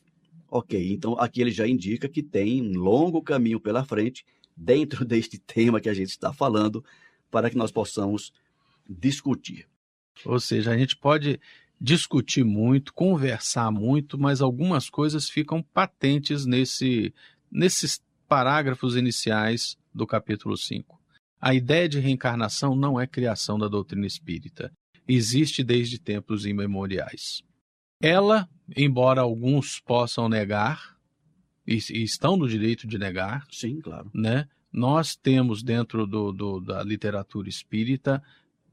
Ok, 0.49 0.93
então 0.93 1.13
aqui 1.19 1.41
ele 1.41 1.51
já 1.51 1.67
indica 1.67 2.07
que 2.07 2.21
tem 2.21 2.61
um 2.61 2.79
longo 2.79 3.21
caminho 3.21 3.59
pela 3.59 3.83
frente 3.83 4.25
dentro 4.55 5.03
deste 5.05 5.39
tema 5.39 5.81
que 5.81 5.89
a 5.89 5.93
gente 5.93 6.09
está 6.09 6.31
falando 6.31 6.83
para 7.31 7.49
que 7.49 7.57
nós 7.57 7.71
possamos 7.71 8.31
discutir. 8.87 9.67
Ou 10.25 10.39
seja, 10.39 10.71
a 10.71 10.77
gente 10.77 10.95
pode 10.95 11.39
discutir 11.81 12.43
muito, 12.43 12.93
conversar 12.93 13.71
muito, 13.71 14.17
mas 14.17 14.41
algumas 14.41 14.89
coisas 14.89 15.29
ficam 15.29 15.61
patentes 15.61 16.45
nesse, 16.45 17.13
nesses 17.51 18.01
parágrafos 18.27 18.95
iniciais 18.95 19.77
do 19.93 20.05
capítulo 20.05 20.55
5. 20.55 21.02
A 21.45 21.53
ideia 21.53 21.89
de 21.89 21.99
reencarnação 21.99 22.73
não 22.73 22.97
é 22.97 23.05
criação 23.05 23.59
da 23.59 23.67
doutrina 23.67 24.07
espírita. 24.07 24.71
Existe 25.05 25.61
desde 25.61 25.99
tempos 25.99 26.45
imemoriais. 26.45 27.43
Ela, 28.01 28.47
embora 28.77 29.19
alguns 29.19 29.77
possam 29.81 30.29
negar, 30.29 30.97
e, 31.67 31.73
e 31.73 32.01
estão 32.01 32.37
no 32.37 32.47
direito 32.47 32.87
de 32.87 32.97
negar, 32.97 33.45
sim, 33.51 33.81
claro, 33.81 34.09
né? 34.13 34.47
Nós 34.71 35.17
temos 35.17 35.61
dentro 35.61 36.07
do, 36.07 36.31
do, 36.31 36.61
da 36.61 36.81
literatura 36.81 37.49
espírita 37.49 38.23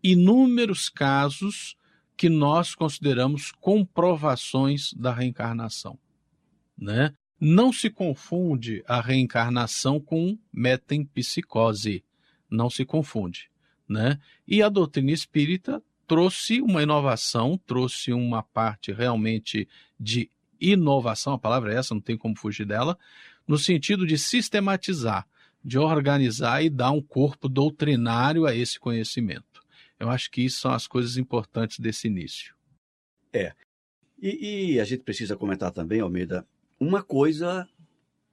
inúmeros 0.00 0.88
casos 0.88 1.76
que 2.16 2.28
nós 2.28 2.76
consideramos 2.76 3.50
comprovações 3.50 4.92
da 4.92 5.12
reencarnação. 5.12 5.98
Né? 6.78 7.12
Não 7.40 7.72
se 7.72 7.90
confunde 7.90 8.84
a 8.86 9.00
reencarnação 9.00 9.98
com 9.98 10.38
metempsicose. 10.52 12.04
Não 12.50 12.68
se 12.68 12.84
confunde. 12.84 13.50
Né? 13.88 14.18
E 14.46 14.62
a 14.62 14.68
doutrina 14.68 15.10
espírita 15.10 15.82
trouxe 16.06 16.60
uma 16.60 16.82
inovação, 16.82 17.58
trouxe 17.66 18.12
uma 18.12 18.42
parte 18.42 18.92
realmente 18.92 19.68
de 19.98 20.30
inovação, 20.60 21.32
a 21.32 21.38
palavra 21.38 21.72
é 21.72 21.76
essa, 21.76 21.94
não 21.94 22.00
tem 22.00 22.16
como 22.16 22.36
fugir 22.36 22.66
dela, 22.66 22.98
no 23.46 23.56
sentido 23.56 24.06
de 24.06 24.18
sistematizar, 24.18 25.26
de 25.64 25.78
organizar 25.78 26.62
e 26.62 26.70
dar 26.70 26.90
um 26.90 27.00
corpo 27.00 27.48
doutrinário 27.48 28.46
a 28.46 28.54
esse 28.54 28.78
conhecimento. 28.78 29.62
Eu 29.98 30.10
acho 30.10 30.30
que 30.30 30.42
isso 30.42 30.60
são 30.60 30.72
as 30.72 30.86
coisas 30.86 31.16
importantes 31.16 31.78
desse 31.78 32.08
início. 32.08 32.54
É. 33.32 33.52
E, 34.20 34.72
e 34.72 34.80
a 34.80 34.84
gente 34.84 35.02
precisa 35.02 35.36
comentar 35.36 35.70
também, 35.70 36.00
Almeida, 36.00 36.46
uma 36.78 37.02
coisa 37.02 37.68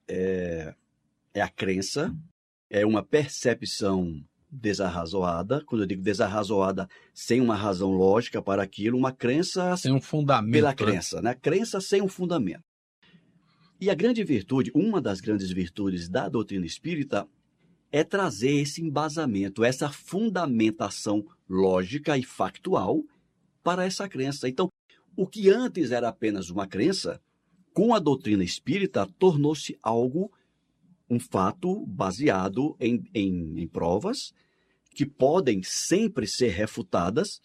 é, 0.08 0.74
é 1.34 1.42
a 1.42 1.50
crença, 1.50 2.16
é 2.70 2.86
uma 2.86 3.04
percepção 3.04 4.24
desarrazoada, 4.50 5.64
quando 5.66 5.82
eu 5.82 5.88
digo 5.88 6.02
desarrazoada, 6.02 6.88
sem 7.14 7.42
uma 7.42 7.56
razão 7.56 7.92
lógica 7.92 8.42
para 8.42 8.64
aquilo, 8.64 8.98
uma 8.98 9.12
crença 9.12 9.76
sem 9.78 9.92
um 9.92 10.02
fundamento 10.02 10.54
pela 10.54 10.70
né? 10.70 10.76
crença, 10.76 11.22
né? 11.22 11.34
Crença 11.34 11.82
sem 11.82 12.02
um 12.02 12.08
fundamento. 12.08 12.64
E 13.80 13.90
a 13.90 13.94
grande 13.94 14.24
virtude, 14.24 14.72
uma 14.74 15.00
das 15.00 15.22
grandes 15.22 15.52
virtudes 15.52 16.10
da 16.10 16.28
doutrina 16.28 16.66
espírita 16.66 17.28
é 17.92 18.04
trazer 18.04 18.52
esse 18.52 18.82
embasamento, 18.82 19.64
essa 19.64 19.90
fundamentação 19.90 21.26
lógica 21.48 22.18
e 22.18 22.24
factual 22.24 23.04
para 23.64 23.86
essa 23.86 24.10
crença. 24.10 24.50
Então, 24.50 24.72
o 25.16 25.28
que 25.28 25.50
antes 25.50 25.92
era 25.92 26.10
apenas 26.10 26.50
uma 26.50 26.68
crença, 26.68 27.22
com 27.74 27.94
a 27.94 28.00
doutrina 28.00 28.44
espírita 28.44 29.08
tornou-se 29.20 29.78
algo, 29.82 30.32
um 31.10 31.20
fato 31.20 31.86
baseado 31.86 32.76
em, 32.80 33.04
em, 33.13 33.62
em 33.62 33.67
provas 33.67 34.34
que 34.93 35.06
podem 35.06 35.62
sempre 35.63 36.28
ser 36.28 36.50
refutadas 36.50 37.41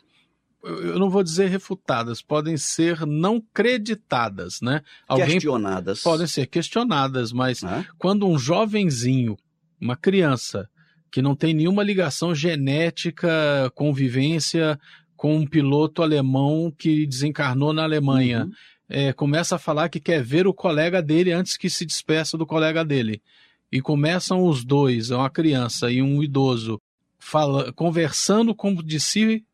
eu 0.65 0.97
não 0.97 1.11
vou 1.11 1.25
dizer 1.25 1.49
refutadas, 1.49 2.23
podem 2.23 2.57
ser 2.57 3.05
não 3.05 3.41
creditadas, 3.53 4.61
né? 4.63 4.81
Alguém 5.09 5.33
questionadas. 5.33 6.01
Podem 6.03 6.27
ser 6.29 6.47
questionadas, 6.47 7.33
mas 7.33 7.65
é? 7.65 7.85
quando 7.99 8.29
um 8.29 8.39
jovenzinho 8.39 9.37
uma 9.81 9.97
criança 9.97 10.69
que 11.11 11.21
não 11.21 11.35
tem 11.35 11.53
nenhuma 11.53 11.83
ligação 11.83 12.33
genética, 12.35 13.71
convivência 13.75 14.79
com 15.17 15.37
um 15.37 15.47
piloto 15.47 16.03
alemão 16.03 16.73
que 16.77 17.07
desencarnou 17.07 17.73
na 17.73 17.83
Alemanha. 17.83 18.45
Uhum. 18.45 18.53
É, 18.89 19.13
começa 19.13 19.57
a 19.57 19.59
falar 19.59 19.89
que 19.89 20.01
quer 20.01 20.23
ver 20.23 20.47
o 20.47 20.55
colega 20.55 21.03
dele 21.03 21.33
antes 21.33 21.57
que 21.57 21.69
se 21.69 21.85
despeça 21.85 22.39
do 22.39 22.47
colega 22.47 22.85
dele. 22.85 23.21
E 23.73 23.81
começam 23.81 24.45
os 24.45 24.63
dois, 24.63 25.11
uma 25.11 25.31
criança 25.31 25.91
e 25.91 26.03
um 26.03 26.23
idoso, 26.23 26.79
fala, 27.19 27.73
conversando 27.73 28.55
como 28.55 28.83
de 28.83 29.01
si 29.01 29.45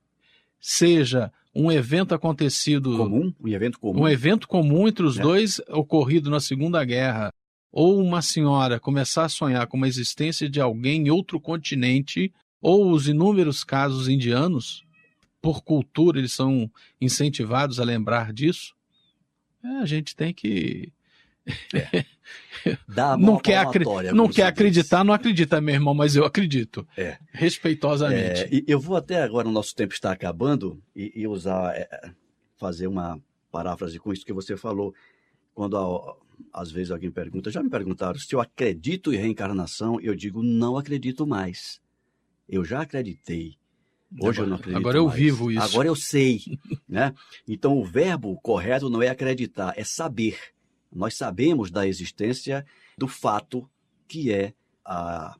seja 0.60 1.32
um 1.54 1.70
evento 1.70 2.14
acontecido. 2.14 2.96
Comum? 2.96 3.32
Um 3.40 3.48
evento 3.48 3.78
comum. 3.78 4.02
Um 4.02 4.08
evento 4.08 4.48
comum 4.48 4.88
entre 4.88 5.06
os 5.06 5.18
é. 5.18 5.22
dois, 5.22 5.60
ocorrido 5.68 6.30
na 6.30 6.40
Segunda 6.40 6.84
Guerra. 6.84 7.32
Ou 7.70 8.02
uma 8.02 8.22
senhora 8.22 8.80
começar 8.80 9.26
a 9.26 9.28
sonhar 9.28 9.66
com 9.66 9.76
uma 9.76 9.86
existência 9.86 10.48
de 10.48 10.60
alguém 10.60 11.06
em 11.06 11.10
outro 11.10 11.38
continente, 11.38 12.32
ou 12.60 12.90
os 12.90 13.06
inúmeros 13.06 13.62
casos 13.62 14.08
indianos, 14.08 14.84
por 15.40 15.62
cultura, 15.62 16.18
eles 16.18 16.32
são 16.32 16.70
incentivados 17.00 17.78
a 17.78 17.84
lembrar 17.84 18.32
disso. 18.32 18.74
É, 19.62 19.68
a 19.78 19.86
gente 19.86 20.16
tem 20.16 20.32
que. 20.32 20.92
É. 21.74 22.04
não 23.18 23.38
quer, 23.38 23.58
acri... 23.58 23.84
não 24.12 24.28
quer 24.28 24.44
acreditar, 24.44 25.04
não 25.04 25.14
acredita, 25.14 25.60
meu 25.60 25.74
irmão, 25.74 25.94
mas 25.94 26.16
eu 26.16 26.24
acredito. 26.24 26.86
É. 26.96 27.18
Respeitosamente. 27.32 28.42
É, 28.42 28.62
eu 28.66 28.80
vou 28.80 28.96
até 28.96 29.22
agora, 29.22 29.48
o 29.48 29.52
nosso 29.52 29.74
tempo 29.74 29.94
está 29.94 30.12
acabando, 30.12 30.80
e, 30.94 31.12
e 31.14 31.26
usar, 31.26 31.74
é, 31.74 32.10
fazer 32.56 32.86
uma 32.86 33.20
paráfrase 33.50 33.98
com 33.98 34.12
isso 34.12 34.24
que 34.24 34.32
você 34.32 34.56
falou. 34.56 34.94
Quando 35.54 35.76
a, 35.76 36.16
às 36.52 36.70
vezes 36.70 36.90
alguém 36.90 37.10
pergunta, 37.10 37.50
já 37.50 37.62
me 37.62 37.70
perguntaram 37.70 38.18
se 38.18 38.32
eu 38.34 38.40
acredito 38.40 39.12
em 39.12 39.16
reencarnação, 39.16 40.00
eu 40.00 40.14
digo 40.14 40.42
não 40.42 40.76
acredito 40.76 41.26
mais. 41.26 41.80
Eu 42.48 42.64
já 42.64 42.82
acreditei. 42.82 43.56
Hoje 44.20 44.40
agora, 44.40 44.40
eu 44.40 44.46
não 44.46 44.56
acredito. 44.56 44.78
Agora 44.78 44.98
eu 44.98 45.06
mais. 45.06 45.16
vivo 45.16 45.50
isso. 45.50 45.62
Agora 45.62 45.88
eu 45.88 45.96
sei, 45.96 46.40
né? 46.88 47.14
Então 47.46 47.76
o 47.76 47.84
verbo 47.84 48.38
correto 48.40 48.88
não 48.88 49.02
é 49.02 49.08
acreditar, 49.08 49.74
é 49.76 49.84
saber. 49.84 50.38
Nós 50.92 51.14
sabemos 51.14 51.70
da 51.70 51.86
existência 51.86 52.64
do 52.96 53.06
fato 53.06 53.68
que 54.06 54.32
é 54.32 54.54
a 54.84 55.36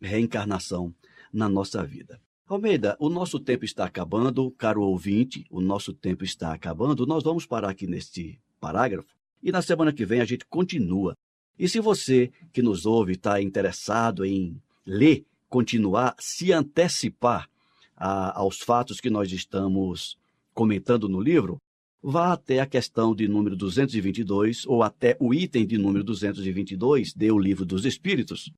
reencarnação 0.00 0.94
na 1.32 1.48
nossa 1.48 1.84
vida. 1.84 2.20
Almeida, 2.46 2.96
o 2.98 3.08
nosso 3.08 3.38
tempo 3.38 3.64
está 3.64 3.84
acabando, 3.84 4.50
caro 4.52 4.82
ouvinte, 4.82 5.46
o 5.48 5.60
nosso 5.60 5.92
tempo 5.92 6.24
está 6.24 6.52
acabando. 6.52 7.06
Nós 7.06 7.22
vamos 7.22 7.46
parar 7.46 7.70
aqui 7.70 7.86
neste 7.86 8.40
parágrafo 8.60 9.08
e 9.42 9.52
na 9.52 9.62
semana 9.62 9.92
que 9.92 10.04
vem 10.04 10.20
a 10.20 10.24
gente 10.24 10.44
continua. 10.46 11.16
E 11.58 11.68
se 11.68 11.78
você 11.78 12.32
que 12.52 12.62
nos 12.62 12.86
ouve 12.86 13.12
está 13.12 13.40
interessado 13.40 14.24
em 14.24 14.60
ler, 14.84 15.24
continuar, 15.48 16.14
se 16.18 16.52
antecipar 16.52 17.48
a, 17.96 18.38
aos 18.38 18.58
fatos 18.58 19.00
que 19.00 19.10
nós 19.10 19.30
estamos 19.30 20.18
comentando 20.52 21.08
no 21.08 21.20
livro, 21.20 21.60
vá 22.02 22.32
até 22.32 22.60
a 22.60 22.66
questão 22.66 23.14
de 23.14 23.28
número 23.28 23.54
222 23.56 24.66
ou 24.66 24.82
até 24.82 25.16
o 25.20 25.34
item 25.34 25.66
de 25.66 25.76
número 25.76 26.02
222 26.04 27.12
de 27.12 27.30
O 27.30 27.38
Livro 27.38 27.64
dos 27.64 27.84
Espíritos. 27.84 28.50